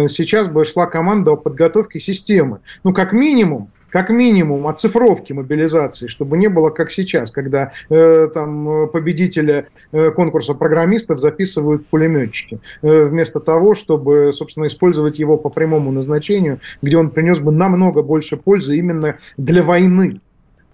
[0.08, 2.58] сейчас бы шла команда о подготовке системы.
[2.82, 8.88] Ну, как минимум, как минимум оцифровки мобилизации, чтобы не было как сейчас, когда э, там
[8.88, 15.48] победителя э, конкурса программистов записывают в пулеметчики, э, вместо того, чтобы, собственно, использовать его по
[15.48, 20.18] прямому назначению, где он принес бы намного больше пользы именно для войны.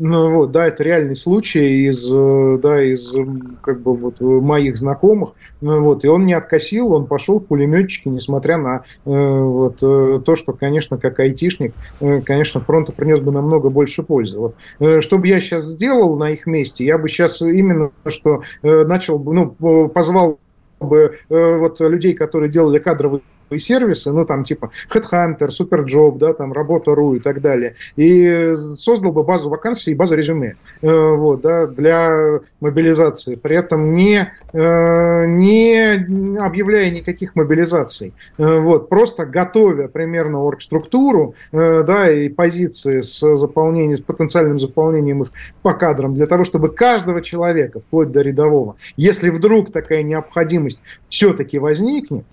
[0.02, 3.14] Ну, вот, да, это реальный случай из, э, да, из
[3.60, 5.34] как бы вот моих знакомых.
[5.60, 10.22] Ну, вот, и он не откосил, он пошел в пулеметчики, несмотря на э, вот, э,
[10.24, 14.38] то, что, конечно, как айтишник, э, конечно, фронту принес бы намного больше пользы.
[14.38, 14.54] Вот.
[14.78, 18.84] Э, что бы я сейчас сделал на их месте, я бы сейчас именно что э,
[18.84, 19.50] начал ну,
[19.90, 20.38] позвал
[20.80, 23.20] бы э, вот людей, которые делали кадровые
[23.58, 29.22] сервисы, ну, там, типа Headhunter, Superjob, да, там, Работа.ру и так далее, и создал бы
[29.22, 36.38] базу вакансий и базу резюме, э, вот, да, для мобилизации, при этом не, э, не
[36.38, 44.00] объявляя никаких мобилизаций, э, вот, просто готовя примерно оргструктуру, да, и позиции с заполнением, с
[44.00, 45.32] потенциальным заполнением их
[45.62, 51.58] по кадрам, для того, чтобы каждого человека, вплоть до рядового, если вдруг такая необходимость все-таки
[51.58, 52.24] возникнет,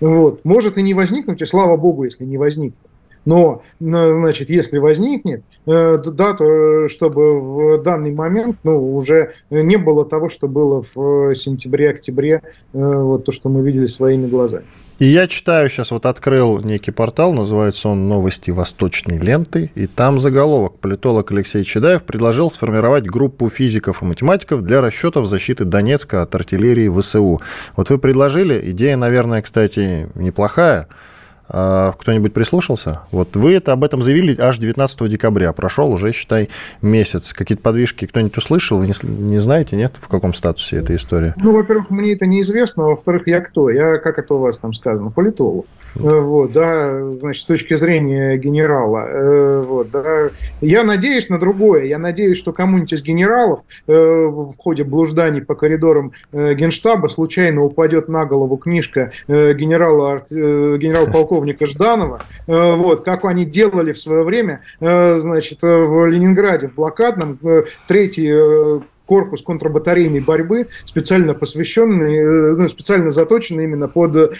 [0.00, 0.44] вот.
[0.44, 2.78] Может и не возникнуть, и слава богу, если не возникнет.
[3.26, 10.04] Но, значит, если возникнет, э, да, то чтобы в данный момент ну, уже не было
[10.04, 14.66] того, что было в сентябре-октябре, э, вот то, что мы видели своими глазами.
[14.98, 20.18] И я читаю сейчас, вот открыл некий портал, называется он «Новости Восточной ленты», и там
[20.18, 20.78] заголовок.
[20.78, 26.88] Политолог Алексей Чедаев предложил сформировать группу физиков и математиков для расчетов защиты Донецка от артиллерии
[26.88, 27.42] ВСУ.
[27.76, 30.88] Вот вы предложили, идея, наверное, кстати, неплохая,
[31.48, 33.02] кто-нибудь прислушался?
[33.10, 35.52] Вот вы это об этом заявили аж 19 декабря.
[35.52, 36.48] Прошел уже, считай,
[36.82, 37.32] месяц.
[37.32, 38.80] Какие-то подвижки кто-нибудь услышал?
[38.82, 41.34] Не, не знаете, нет, в каком статусе эта история?
[41.36, 42.84] Ну, во-первых, мне это неизвестно.
[42.84, 43.70] Во-вторых, я кто?
[43.70, 45.66] Я, как это у вас там сказано, политолог.
[45.96, 49.06] Э, вот, да, значит, с точки зрения генерала.
[49.08, 50.30] Э, вот, да.
[50.60, 51.84] Я надеюсь на другое.
[51.84, 58.08] Я надеюсь, что кому-нибудь из генералов э, в ходе блужданий по коридорам генштаба случайно упадет
[58.08, 61.35] на голову книжка генерала, генерал-полковника
[61.66, 67.38] Жданова, вот, как они делали в свое время, значит, в Ленинграде, в блокадном,
[67.86, 74.34] третий корпус контрбатарейной борьбы, специально посвященный, ну, специально заточенный именно под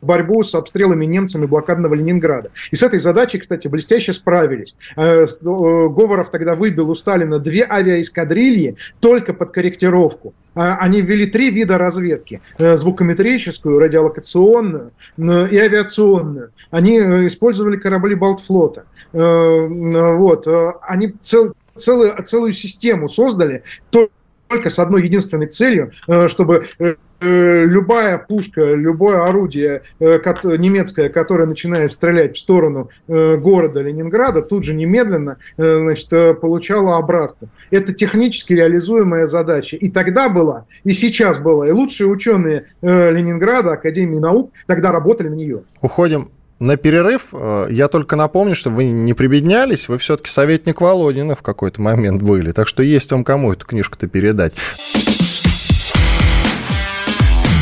[0.00, 2.50] борьбу с обстрелами немцами блокадного Ленинграда.
[2.70, 4.74] И с этой задачей, кстати, блестяще справились.
[4.96, 10.34] Э, э, Говоров тогда выбил у Сталина две авиаэскадрильи только под корректировку.
[10.54, 12.40] А они ввели три вида разведки.
[12.58, 16.50] Э, звукометрическую, радиолокационную и авиационную.
[16.70, 18.84] Они использовали корабли Балтфлота.
[19.12, 20.46] Вот.
[20.82, 25.92] Они цел, целую, целую систему создали только с одной единственной целью,
[26.28, 30.18] чтобы Э, любая пушка, любое орудие э,
[30.56, 36.08] немецкое, которое начинает стрелять в сторону э, города Ленинграда, тут же немедленно значит,
[36.40, 37.48] получало обратку.
[37.70, 39.76] Это технически реализуемая задача.
[39.76, 41.68] И тогда была, и сейчас была.
[41.68, 45.62] И лучшие ученые Ленинграда, Академии наук, тогда работали на нее.
[45.80, 47.32] Уходим на перерыв.
[47.70, 52.52] Я только напомню, что вы не прибеднялись, вы все-таки советник Володина в какой-то момент были.
[52.52, 54.54] Так что есть вам кому эту книжку-то передать.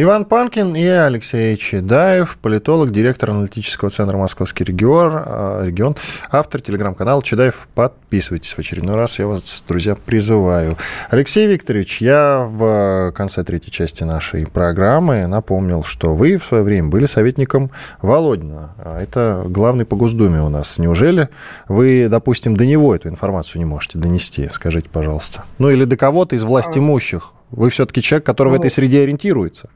[0.00, 5.96] Иван Панкин и Алексей Чедаев, политолог, директор аналитического центра «Московский регион», а, регион
[6.30, 7.66] автор телеграм-канала Чедаев.
[7.74, 10.76] Подписывайтесь в очередной раз, я вас, друзья, призываю.
[11.10, 16.90] Алексей Викторович, я в конце третьей части нашей программы напомнил, что вы в свое время
[16.90, 18.76] были советником Володина.
[18.78, 20.78] А это главный по Госдуме у нас.
[20.78, 21.28] Неужели
[21.66, 24.48] вы, допустим, до него эту информацию не можете донести?
[24.52, 25.44] Скажите, пожалуйста.
[25.58, 27.32] Ну или до кого-то из власть имущих?
[27.50, 29.70] Вы все-таки человек, который ну, в этой среде ориентируется.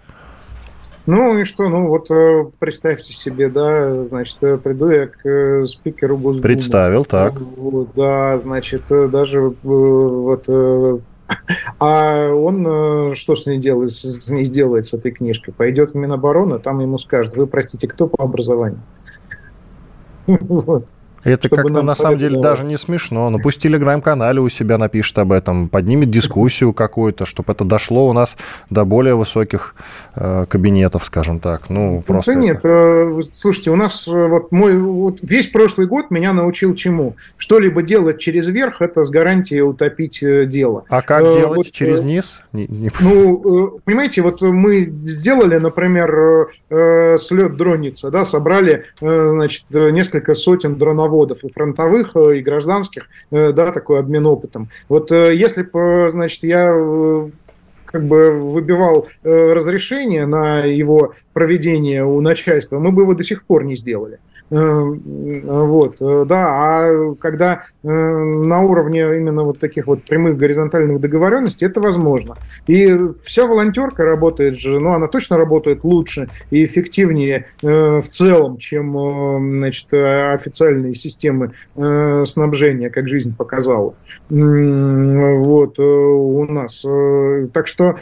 [1.06, 5.66] Ну и что, ну вот э, представьте себе, да, значит, э, приду я к э,
[5.66, 6.42] спикеру Госдумы.
[6.42, 7.34] Представил, так.
[7.96, 10.48] Да, значит, даже вот
[11.80, 15.52] а он что с ней делает, с ней сделает с этой книжкой?
[15.54, 18.80] Пойдет в Минобороны, там ему скажут, вы, простите, кто по образованию?
[20.26, 20.86] Вот.
[21.24, 23.30] Это как-то на самом деле даже не смешно.
[23.30, 28.08] Ну пусть в телеграм-канале у себя напишет об этом, поднимет дискуссию какую-то, чтобы это дошло
[28.08, 28.36] у нас
[28.70, 29.74] до более высоких
[30.16, 31.70] э, кабинетов, скажем так.
[31.70, 32.34] Ну, просто.
[32.34, 36.74] Да нет, э, слушайте, у нас э, вот мой вот весь прошлый год меня научил
[36.74, 37.14] чему?
[37.36, 40.84] Что-либо делать через верх, это с гарантией утопить э, дело.
[40.88, 41.56] А как э, делать?
[41.56, 42.42] Вот, через низ?
[42.52, 42.90] Не, не...
[43.00, 50.76] Ну, понимаете, вот мы сделали, например, э, слет дронница, да, собрали, э, значит, несколько сотен
[50.76, 54.68] дронов заводов, и фронтовых, э, и гражданских, э, да, такой обмен опытом.
[54.88, 56.68] Вот э, если бы, значит, я
[57.84, 63.64] как бы выбивал разрешение на его проведение у начальства, мы бы его до сих пор
[63.64, 64.18] не сделали.
[64.52, 71.00] Э, вот, э, да, а когда э, на уровне именно вот таких вот прямых горизонтальных
[71.00, 72.36] договоренностей, это возможно.
[72.66, 72.94] И
[73.24, 79.92] вся волонтерка работает же, ну, она точно работает лучше и эффективнее в целом, чем, значит,
[79.92, 83.94] официальные системы снабжения, как жизнь показала.
[84.28, 86.84] Вот, у нас.
[87.52, 87.96] Так что,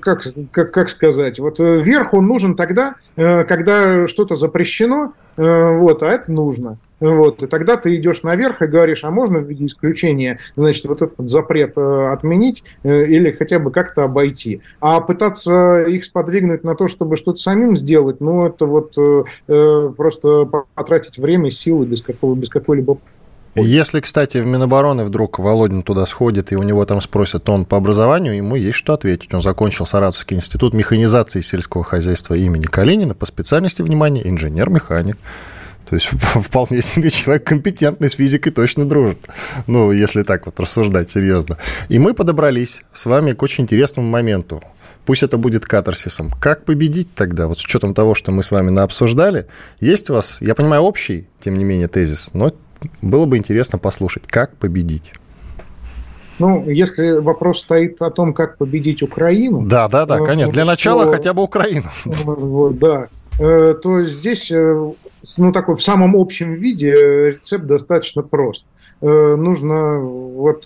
[0.00, 5.07] как, как, как сказать, вот верх он нужен тогда, когда что-то запрещено,
[5.38, 6.78] Э, вот, а это нужно.
[7.00, 11.00] Вот, и тогда ты идешь наверх и говоришь, а можно в виде исключения, значит, вот
[11.00, 14.62] этот запрет э, отменить э, или хотя бы как-то обойти.
[14.80, 18.96] А пытаться их сподвигнуть на то, чтобы что-то самим сделать, ну, это вот
[19.96, 20.44] просто
[20.74, 22.98] потратить время, силы без, какого, без какой-либо
[23.54, 27.76] если, кстати, в Минобороны вдруг Володин туда сходит, и у него там спросят, он по
[27.76, 29.32] образованию, ему есть что ответить.
[29.34, 35.16] Он закончил Саратовский институт механизации сельского хозяйства имени Калинина по специальности, внимания, инженер-механик.
[35.88, 39.20] То есть вполне себе человек компетентный с физикой точно дружит.
[39.66, 41.58] Ну, если так вот рассуждать серьезно.
[41.88, 44.62] И мы подобрались с вами к очень интересному моменту.
[45.06, 46.30] Пусть это будет катарсисом.
[46.30, 47.46] Как победить тогда?
[47.46, 49.46] Вот с учетом того, что мы с вами наобсуждали,
[49.80, 52.52] есть у вас, я понимаю, общий, тем не менее, тезис, но
[53.02, 55.12] было бы интересно послушать, как победить.
[56.38, 59.62] Ну, если вопрос стоит о том, как победить Украину...
[59.66, 60.52] Да, да, да, конечно.
[60.52, 61.88] Для начала то, хотя бы Украину.
[62.80, 63.08] Да,
[63.40, 64.92] э, то здесь, э,
[65.38, 66.92] ну, такой в самом общем виде
[67.30, 68.66] рецепт достаточно прост.
[69.00, 70.64] Э, нужно вот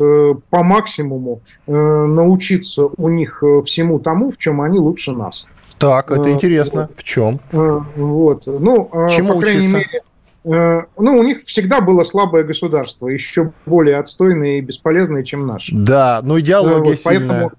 [0.51, 5.47] по максимуму научиться у них всему тому, в чем они лучше нас.
[5.79, 6.91] Так, это интересно.
[6.95, 7.41] В чем?
[7.51, 8.47] Вот.
[8.47, 9.77] Ну, Чему по крайней учиться?
[9.79, 10.12] мере, Э,
[10.45, 15.75] ну, у них всегда было слабое государство, еще более отстойное и бесполезное, чем наше.
[15.75, 17.29] Да, но идеология вот, сильная.
[17.29, 17.53] Поэтому,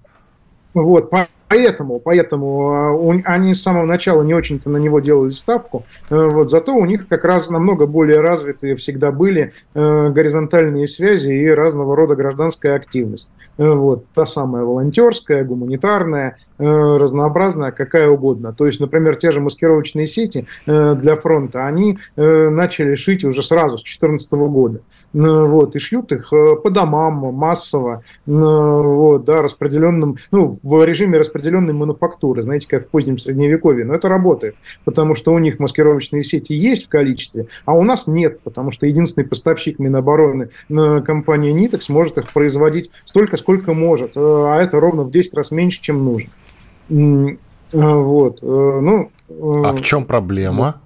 [0.74, 1.10] вот,
[1.54, 5.86] Поэтому, поэтому а, они с самого начала не очень-то на него делали ставку.
[6.10, 11.30] Э, вот, зато у них как раз намного более развитые всегда были э, горизонтальные связи
[11.30, 13.30] и разного рода гражданская активность.
[13.60, 18.54] Э, вот, та самая волонтерская, гуманитарная, разнообразная, какая угодно.
[18.54, 23.84] То есть, например, те же маскировочные сети для фронта, они начали шить уже сразу, с
[23.84, 24.80] 2014 года.
[25.14, 31.74] Вот, и шьют их по домам массово, вот, да, распределенным, ну, в режиме распределения определенной
[31.74, 33.86] мануфактуры, знаете, как в позднем Средневековье.
[33.86, 34.55] Но это работает,
[34.86, 38.88] потому что у них маскировочные сети есть в количестве, а у нас нет, потому что
[38.88, 45.03] единственный поставщик Минобороны, компания Nitex, может их производить столько, сколько может, э, а это ровно
[45.03, 46.30] в 10 раз меньше, чем нужно.
[46.89, 47.36] Э,
[47.72, 48.39] вот.
[48.41, 50.82] Э, ну, а в чем проблема?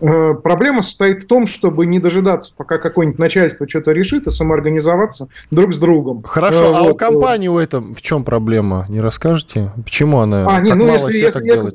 [0.00, 5.28] Э, проблема состоит в том, чтобы не дожидаться, пока какое-нибудь начальство что-то решит, и самоорганизоваться
[5.50, 6.22] друг с другом.
[6.22, 6.76] Хорошо, вот.
[6.76, 8.86] а у компании у этом в чем проблема?
[8.88, 9.72] Не расскажете?
[9.84, 11.72] Почему она а, не, ну, если, если это,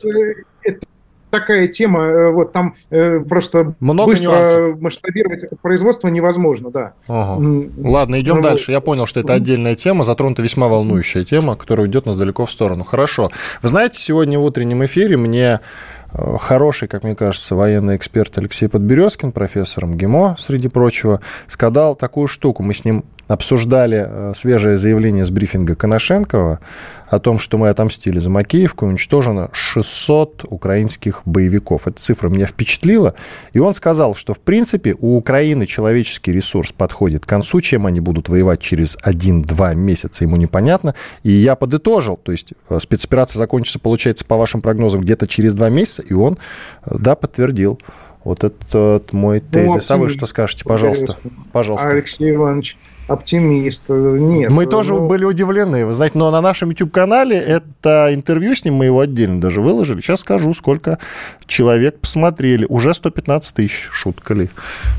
[0.63, 0.87] это
[1.31, 4.81] такая тема, э, вот там э, просто Много быстро нюансов.
[4.81, 6.93] масштабировать это производство невозможно, да.
[7.07, 7.41] Ага.
[7.83, 8.71] Ладно, идем ну, дальше.
[8.71, 12.51] Я понял, что это отдельная тема, затронута весьма волнующая тема, которая уйдет нас далеко в
[12.51, 12.83] сторону.
[12.83, 13.31] Хорошо.
[13.61, 18.67] Вы знаете, сегодня в утреннем эфире мне Э, хороший, как мне кажется, военный эксперт Алексей
[18.67, 22.63] Подберезкин, профессор МГИМО, среди прочего, сказал такую штуку.
[22.63, 26.59] Мы с ним обсуждали э, свежее заявление с брифинга Коношенкова
[27.07, 31.87] о том, что мы отомстили за Макеевку, уничтожено 600 украинских боевиков.
[31.87, 33.15] Эта цифра меня впечатлила.
[33.53, 38.01] И он сказал, что, в принципе, у Украины человеческий ресурс подходит к концу, чем они
[38.01, 40.93] будут воевать через 1-2 месяца, ему непонятно.
[41.23, 45.69] И я подытожил, то есть э, спецоперация закончится, получается, по вашим прогнозам, где-то через 2
[45.69, 46.37] месяца, и он,
[46.85, 47.79] э, да, подтвердил.
[48.23, 49.89] Вот этот мой ну, тезис.
[49.89, 51.17] Ну, а вы что скажете, пожалуйста?
[51.51, 51.89] Пожалуйста.
[51.89, 52.77] Алексей Иванович,
[53.11, 53.89] оптимист.
[53.89, 54.49] Нет.
[54.49, 55.07] Мы тоже ну...
[55.07, 55.85] были удивлены.
[55.85, 60.01] Вы знаете, но на нашем YouTube-канале это интервью с ним, мы его отдельно даже выложили.
[60.01, 60.97] Сейчас скажу, сколько
[61.45, 62.65] человек посмотрели.
[62.69, 64.49] Уже 115 тысяч, шутка ли.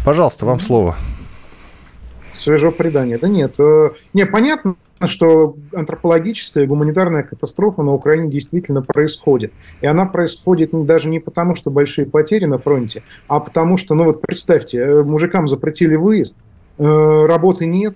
[0.04, 0.96] Пожалуйста, вам слово.
[2.34, 3.18] свежо предание.
[3.18, 3.56] Да нет.
[4.12, 9.52] Не, понятно, что антропологическая и гуманитарная катастрофа на Украине действительно происходит.
[9.80, 14.04] И она происходит даже не потому, что большие потери на фронте, а потому что, ну
[14.04, 16.36] вот представьте, мужикам запретили выезд,
[16.78, 17.94] работы нет,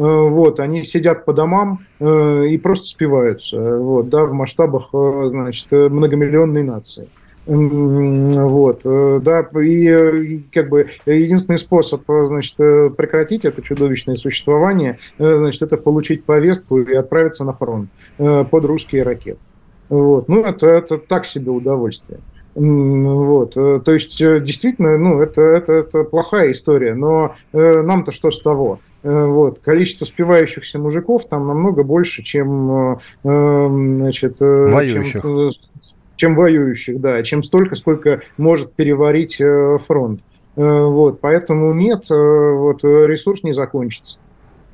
[0.00, 4.88] вот, они сидят по домам и просто спиваются, вот, да, в масштабах,
[5.28, 7.08] значит, многомиллионной нации.
[7.46, 14.98] Вот, э, да, и как бы единственный способ, э, значит, э, прекратить это чудовищное существование,
[15.18, 19.40] значит, это получить повестку и отправиться на фронт под русские ракеты.
[19.88, 22.20] Вот, ну, это, это так себе удовольствие.
[22.54, 28.80] Вот, то есть, действительно, ну, это, это, это плохая история, но нам-то что с того?
[29.02, 35.22] Вот, количество спивающихся мужиков там намного больше, чем, значит, Воюющих.
[35.22, 35.50] чем
[36.20, 40.20] чем воюющих, да, чем столько, сколько может переварить э, фронт.
[40.54, 44.18] Э, вот, поэтому нет, э, вот ресурс не закончится.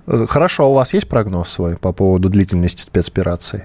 [0.06, 3.64] Хорошо, а у вас есть прогноз свой по поводу длительности спецоперации?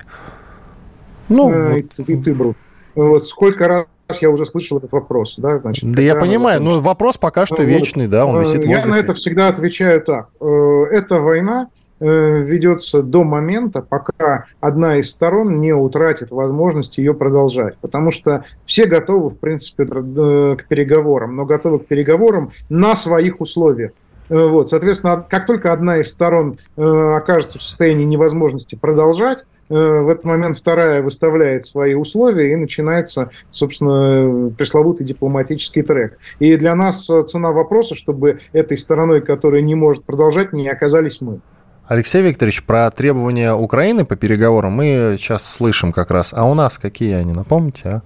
[1.28, 2.08] Ну, э, вот...
[2.08, 2.56] и, ты, Брут.
[2.94, 3.86] Вот сколько раз
[4.20, 5.92] я уже слышал этот вопрос, да, значит.
[5.92, 9.14] Да я понимаю, но вопрос пока что вечный, да, он висит в Я на это
[9.14, 10.30] всегда отвечаю так.
[10.40, 11.68] Это война,
[12.04, 17.78] Э, ведется до момента, пока одна из сторон не утратит возможность ее продолжать.
[17.80, 23.40] Потому что все готовы, в принципе, э, к переговорам, но готовы к переговорам на своих
[23.40, 23.92] условиях.
[24.30, 30.26] Э, вот, соответственно, как только одна из сторон окажется в состоянии невозможности продолжать, в этот
[30.26, 36.18] момент вторая выставляет свои условия и начинается, собственно, пресловутый дипломатический трек.
[36.40, 41.40] И для нас цена вопроса, чтобы этой стороной, которая не может продолжать, не оказались мы.
[41.88, 46.34] Алексей Викторович, про требования Украины по переговорам мы сейчас слышим как раз.
[46.34, 47.90] А у нас какие они, напомните?
[47.90, 48.02] А?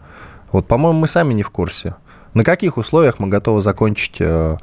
[0.51, 1.95] Вот, по-моему, мы сами не в курсе.
[2.36, 4.58] На каких условиях мы готовы закончить э,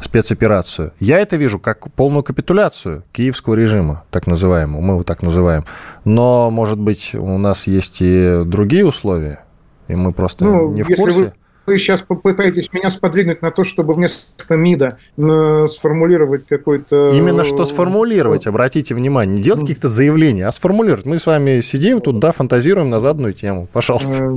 [0.00, 0.92] спецоперацию?
[1.00, 5.64] Я это вижу как полную капитуляцию киевского режима, так называемого, мы его так называем.
[6.04, 9.40] Но, может быть, у нас есть и другие условия,
[9.88, 11.18] и мы просто ну, не в курсе?
[11.18, 11.32] Вы
[11.66, 17.10] вы сейчас попытаетесь меня сподвигнуть на то, чтобы вместо МИДа э, сформулировать какой-то...
[17.10, 19.36] Именно что сформулировать, обратите внимание.
[19.36, 21.06] Не делать каких-то заявлений, а сформулировать.
[21.06, 23.68] Мы с вами сидим тут, да, фантазируем на заданную тему.
[23.72, 24.34] Пожалуйста.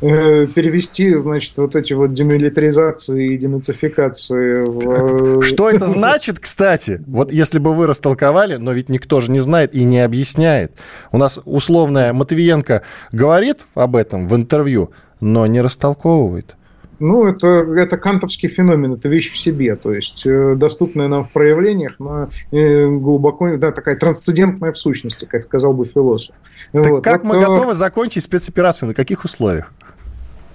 [0.00, 5.42] Э, э, перевести, значит, вот эти вот демилитаризации и денацификации в...
[5.42, 7.02] Что это значит, кстати?
[7.06, 10.72] Вот если бы вы растолковали, но ведь никто же не знает и не объясняет.
[11.12, 12.82] У нас условная Матвиенко
[13.12, 14.90] говорит об этом в интервью,
[15.20, 16.56] но не растолковывает.
[17.00, 21.30] Ну, это, это кантовский феномен, это вещь в себе, то есть э, доступная нам в
[21.30, 26.34] проявлениях, но э, глубоко, да, такая трансцендентная в сущности, как сказал бы философ.
[26.72, 27.04] Так вот.
[27.04, 27.40] как вот, мы то...
[27.40, 29.72] готовы закончить спецоперацию, на каких условиях?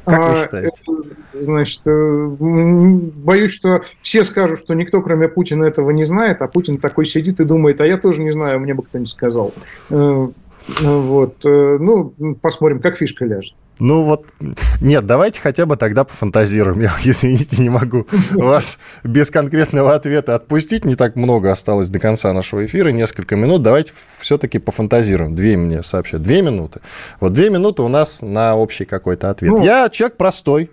[0.03, 0.81] Как а, вы считаете?
[0.85, 6.49] Это, значит, э, боюсь, что все скажут, что никто, кроме Путина, этого не знает, а
[6.49, 9.53] Путин такой сидит и думает, а я тоже не знаю, мне бы кто-нибудь сказал.
[9.89, 13.53] Вот, ну, посмотрим, как фишка ляжет.
[13.79, 14.27] Ну вот,
[14.81, 16.79] нет, давайте хотя бы тогда пофантазируем.
[16.81, 20.85] Я, извините, не могу вас без конкретного ответа отпустить.
[20.85, 23.63] Не так много осталось до конца нашего эфира, несколько минут.
[23.63, 25.35] Давайте все-таки пофантазируем.
[25.35, 26.21] Две мне сообщат.
[26.21, 26.81] Две минуты.
[27.19, 29.51] Вот две минуты у нас на общий какой-то ответ.
[29.51, 30.69] Ну, Я человек простой.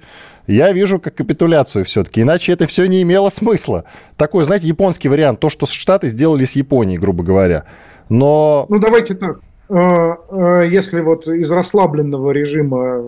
[0.46, 3.84] Я вижу как капитуляцию все-таки, иначе это все не имело смысла.
[4.16, 7.66] Такой, знаете, японский вариант, то, что Штаты сделали с Японией, грубо говоря.
[8.08, 8.66] Но...
[8.68, 9.38] Ну, давайте так.
[9.70, 13.04] Э, э, если вот из расслабленного режима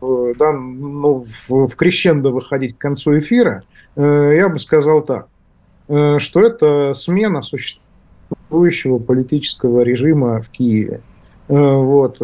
[0.00, 3.62] да, ну, в, в крещендо выходить к концу эфира,
[3.94, 5.28] э, я бы сказал так,
[5.86, 11.00] что это смена существующего политического режима в Киеве.
[11.48, 12.18] Вот.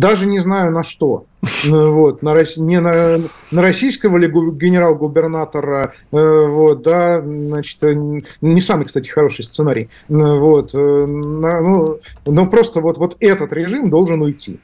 [0.00, 1.26] Даже не знаю на что.
[1.66, 3.20] Ну, вот, на, не на,
[3.50, 7.94] на российского ли генерал-губернатора, э, вот, да, значит, э,
[8.40, 14.22] не самый, кстати, хороший сценарий, вот, э, ну, но просто вот, вот этот режим должен
[14.22, 14.58] уйти.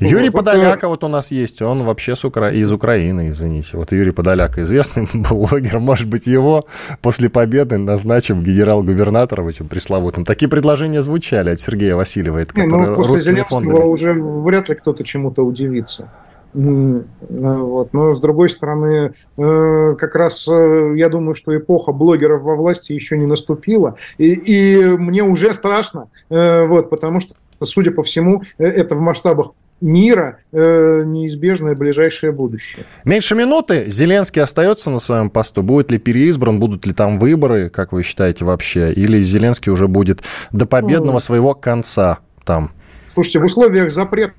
[0.00, 2.50] Юрий вот, Подоляка вот у нас есть, он вообще с Укра...
[2.50, 3.76] из Украины, извините.
[3.76, 6.64] Вот Юрий Подоляка, известный блогер, может быть, его
[7.02, 10.24] после победы назначим генерал-губернатором этим пресловутым.
[10.24, 15.04] Такие предложения звучали от Сергея Васильева, это, который ну, после Зеленского уже вряд ли кто-то
[15.04, 16.08] чему-то удивится.
[16.54, 17.92] Вот.
[17.92, 22.92] Но, с другой стороны, э, как раз э, я думаю, что эпоха блогеров во власти
[22.92, 23.96] еще не наступила.
[24.16, 29.50] И, и мне уже страшно, э, вот, потому что, судя по всему, это в масштабах
[29.80, 32.84] мира э, неизбежное ближайшее будущее.
[33.04, 33.84] Меньше минуты.
[33.88, 35.62] Зеленский остается на своем посту.
[35.62, 38.92] Будет ли переизбран, будут ли там выборы, как вы считаете вообще?
[38.92, 42.72] Или Зеленский уже будет до победного ну, своего конца там?
[43.14, 44.34] Слушайте, в условиях запрета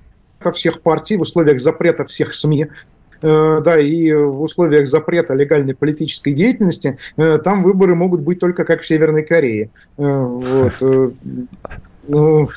[0.54, 2.68] всех партий, в условиях запрета всех СМИ,
[3.22, 8.88] да, и в условиях запрета легальной политической деятельности, там выборы могут быть только как в
[8.88, 9.70] Северной Корее.
[9.98, 10.74] Вот.
[12.08, 12.50] Ну,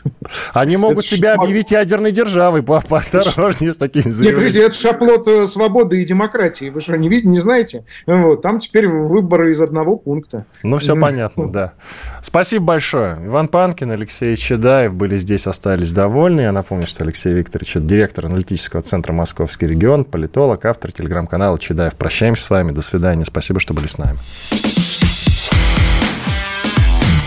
[0.55, 1.45] Они могут себя шаплот...
[1.45, 4.53] объявить ядерной державой, по поосторожнее с такими заявлениями.
[4.53, 6.71] Нет, это шаплот э, свободы и демократии.
[6.71, 7.85] Вы что, не видите, не знаете?
[8.07, 10.47] Вот, там теперь выборы из одного пункта.
[10.63, 11.75] Ну, все понятно, да.
[12.23, 13.19] Спасибо большое.
[13.25, 16.43] Иван Панкин, Алексей Чедаев были здесь, остались довольны.
[16.43, 21.95] Я напомню, что Алексей Викторович– директор аналитического центра «Московский регион», политолог, автор телеграм-канала Чедаев.
[21.97, 22.73] Прощаемся с вами.
[22.73, 23.25] До свидания.
[23.25, 24.19] Спасибо, что были с нами.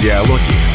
[0.01, 0.74] Диалоги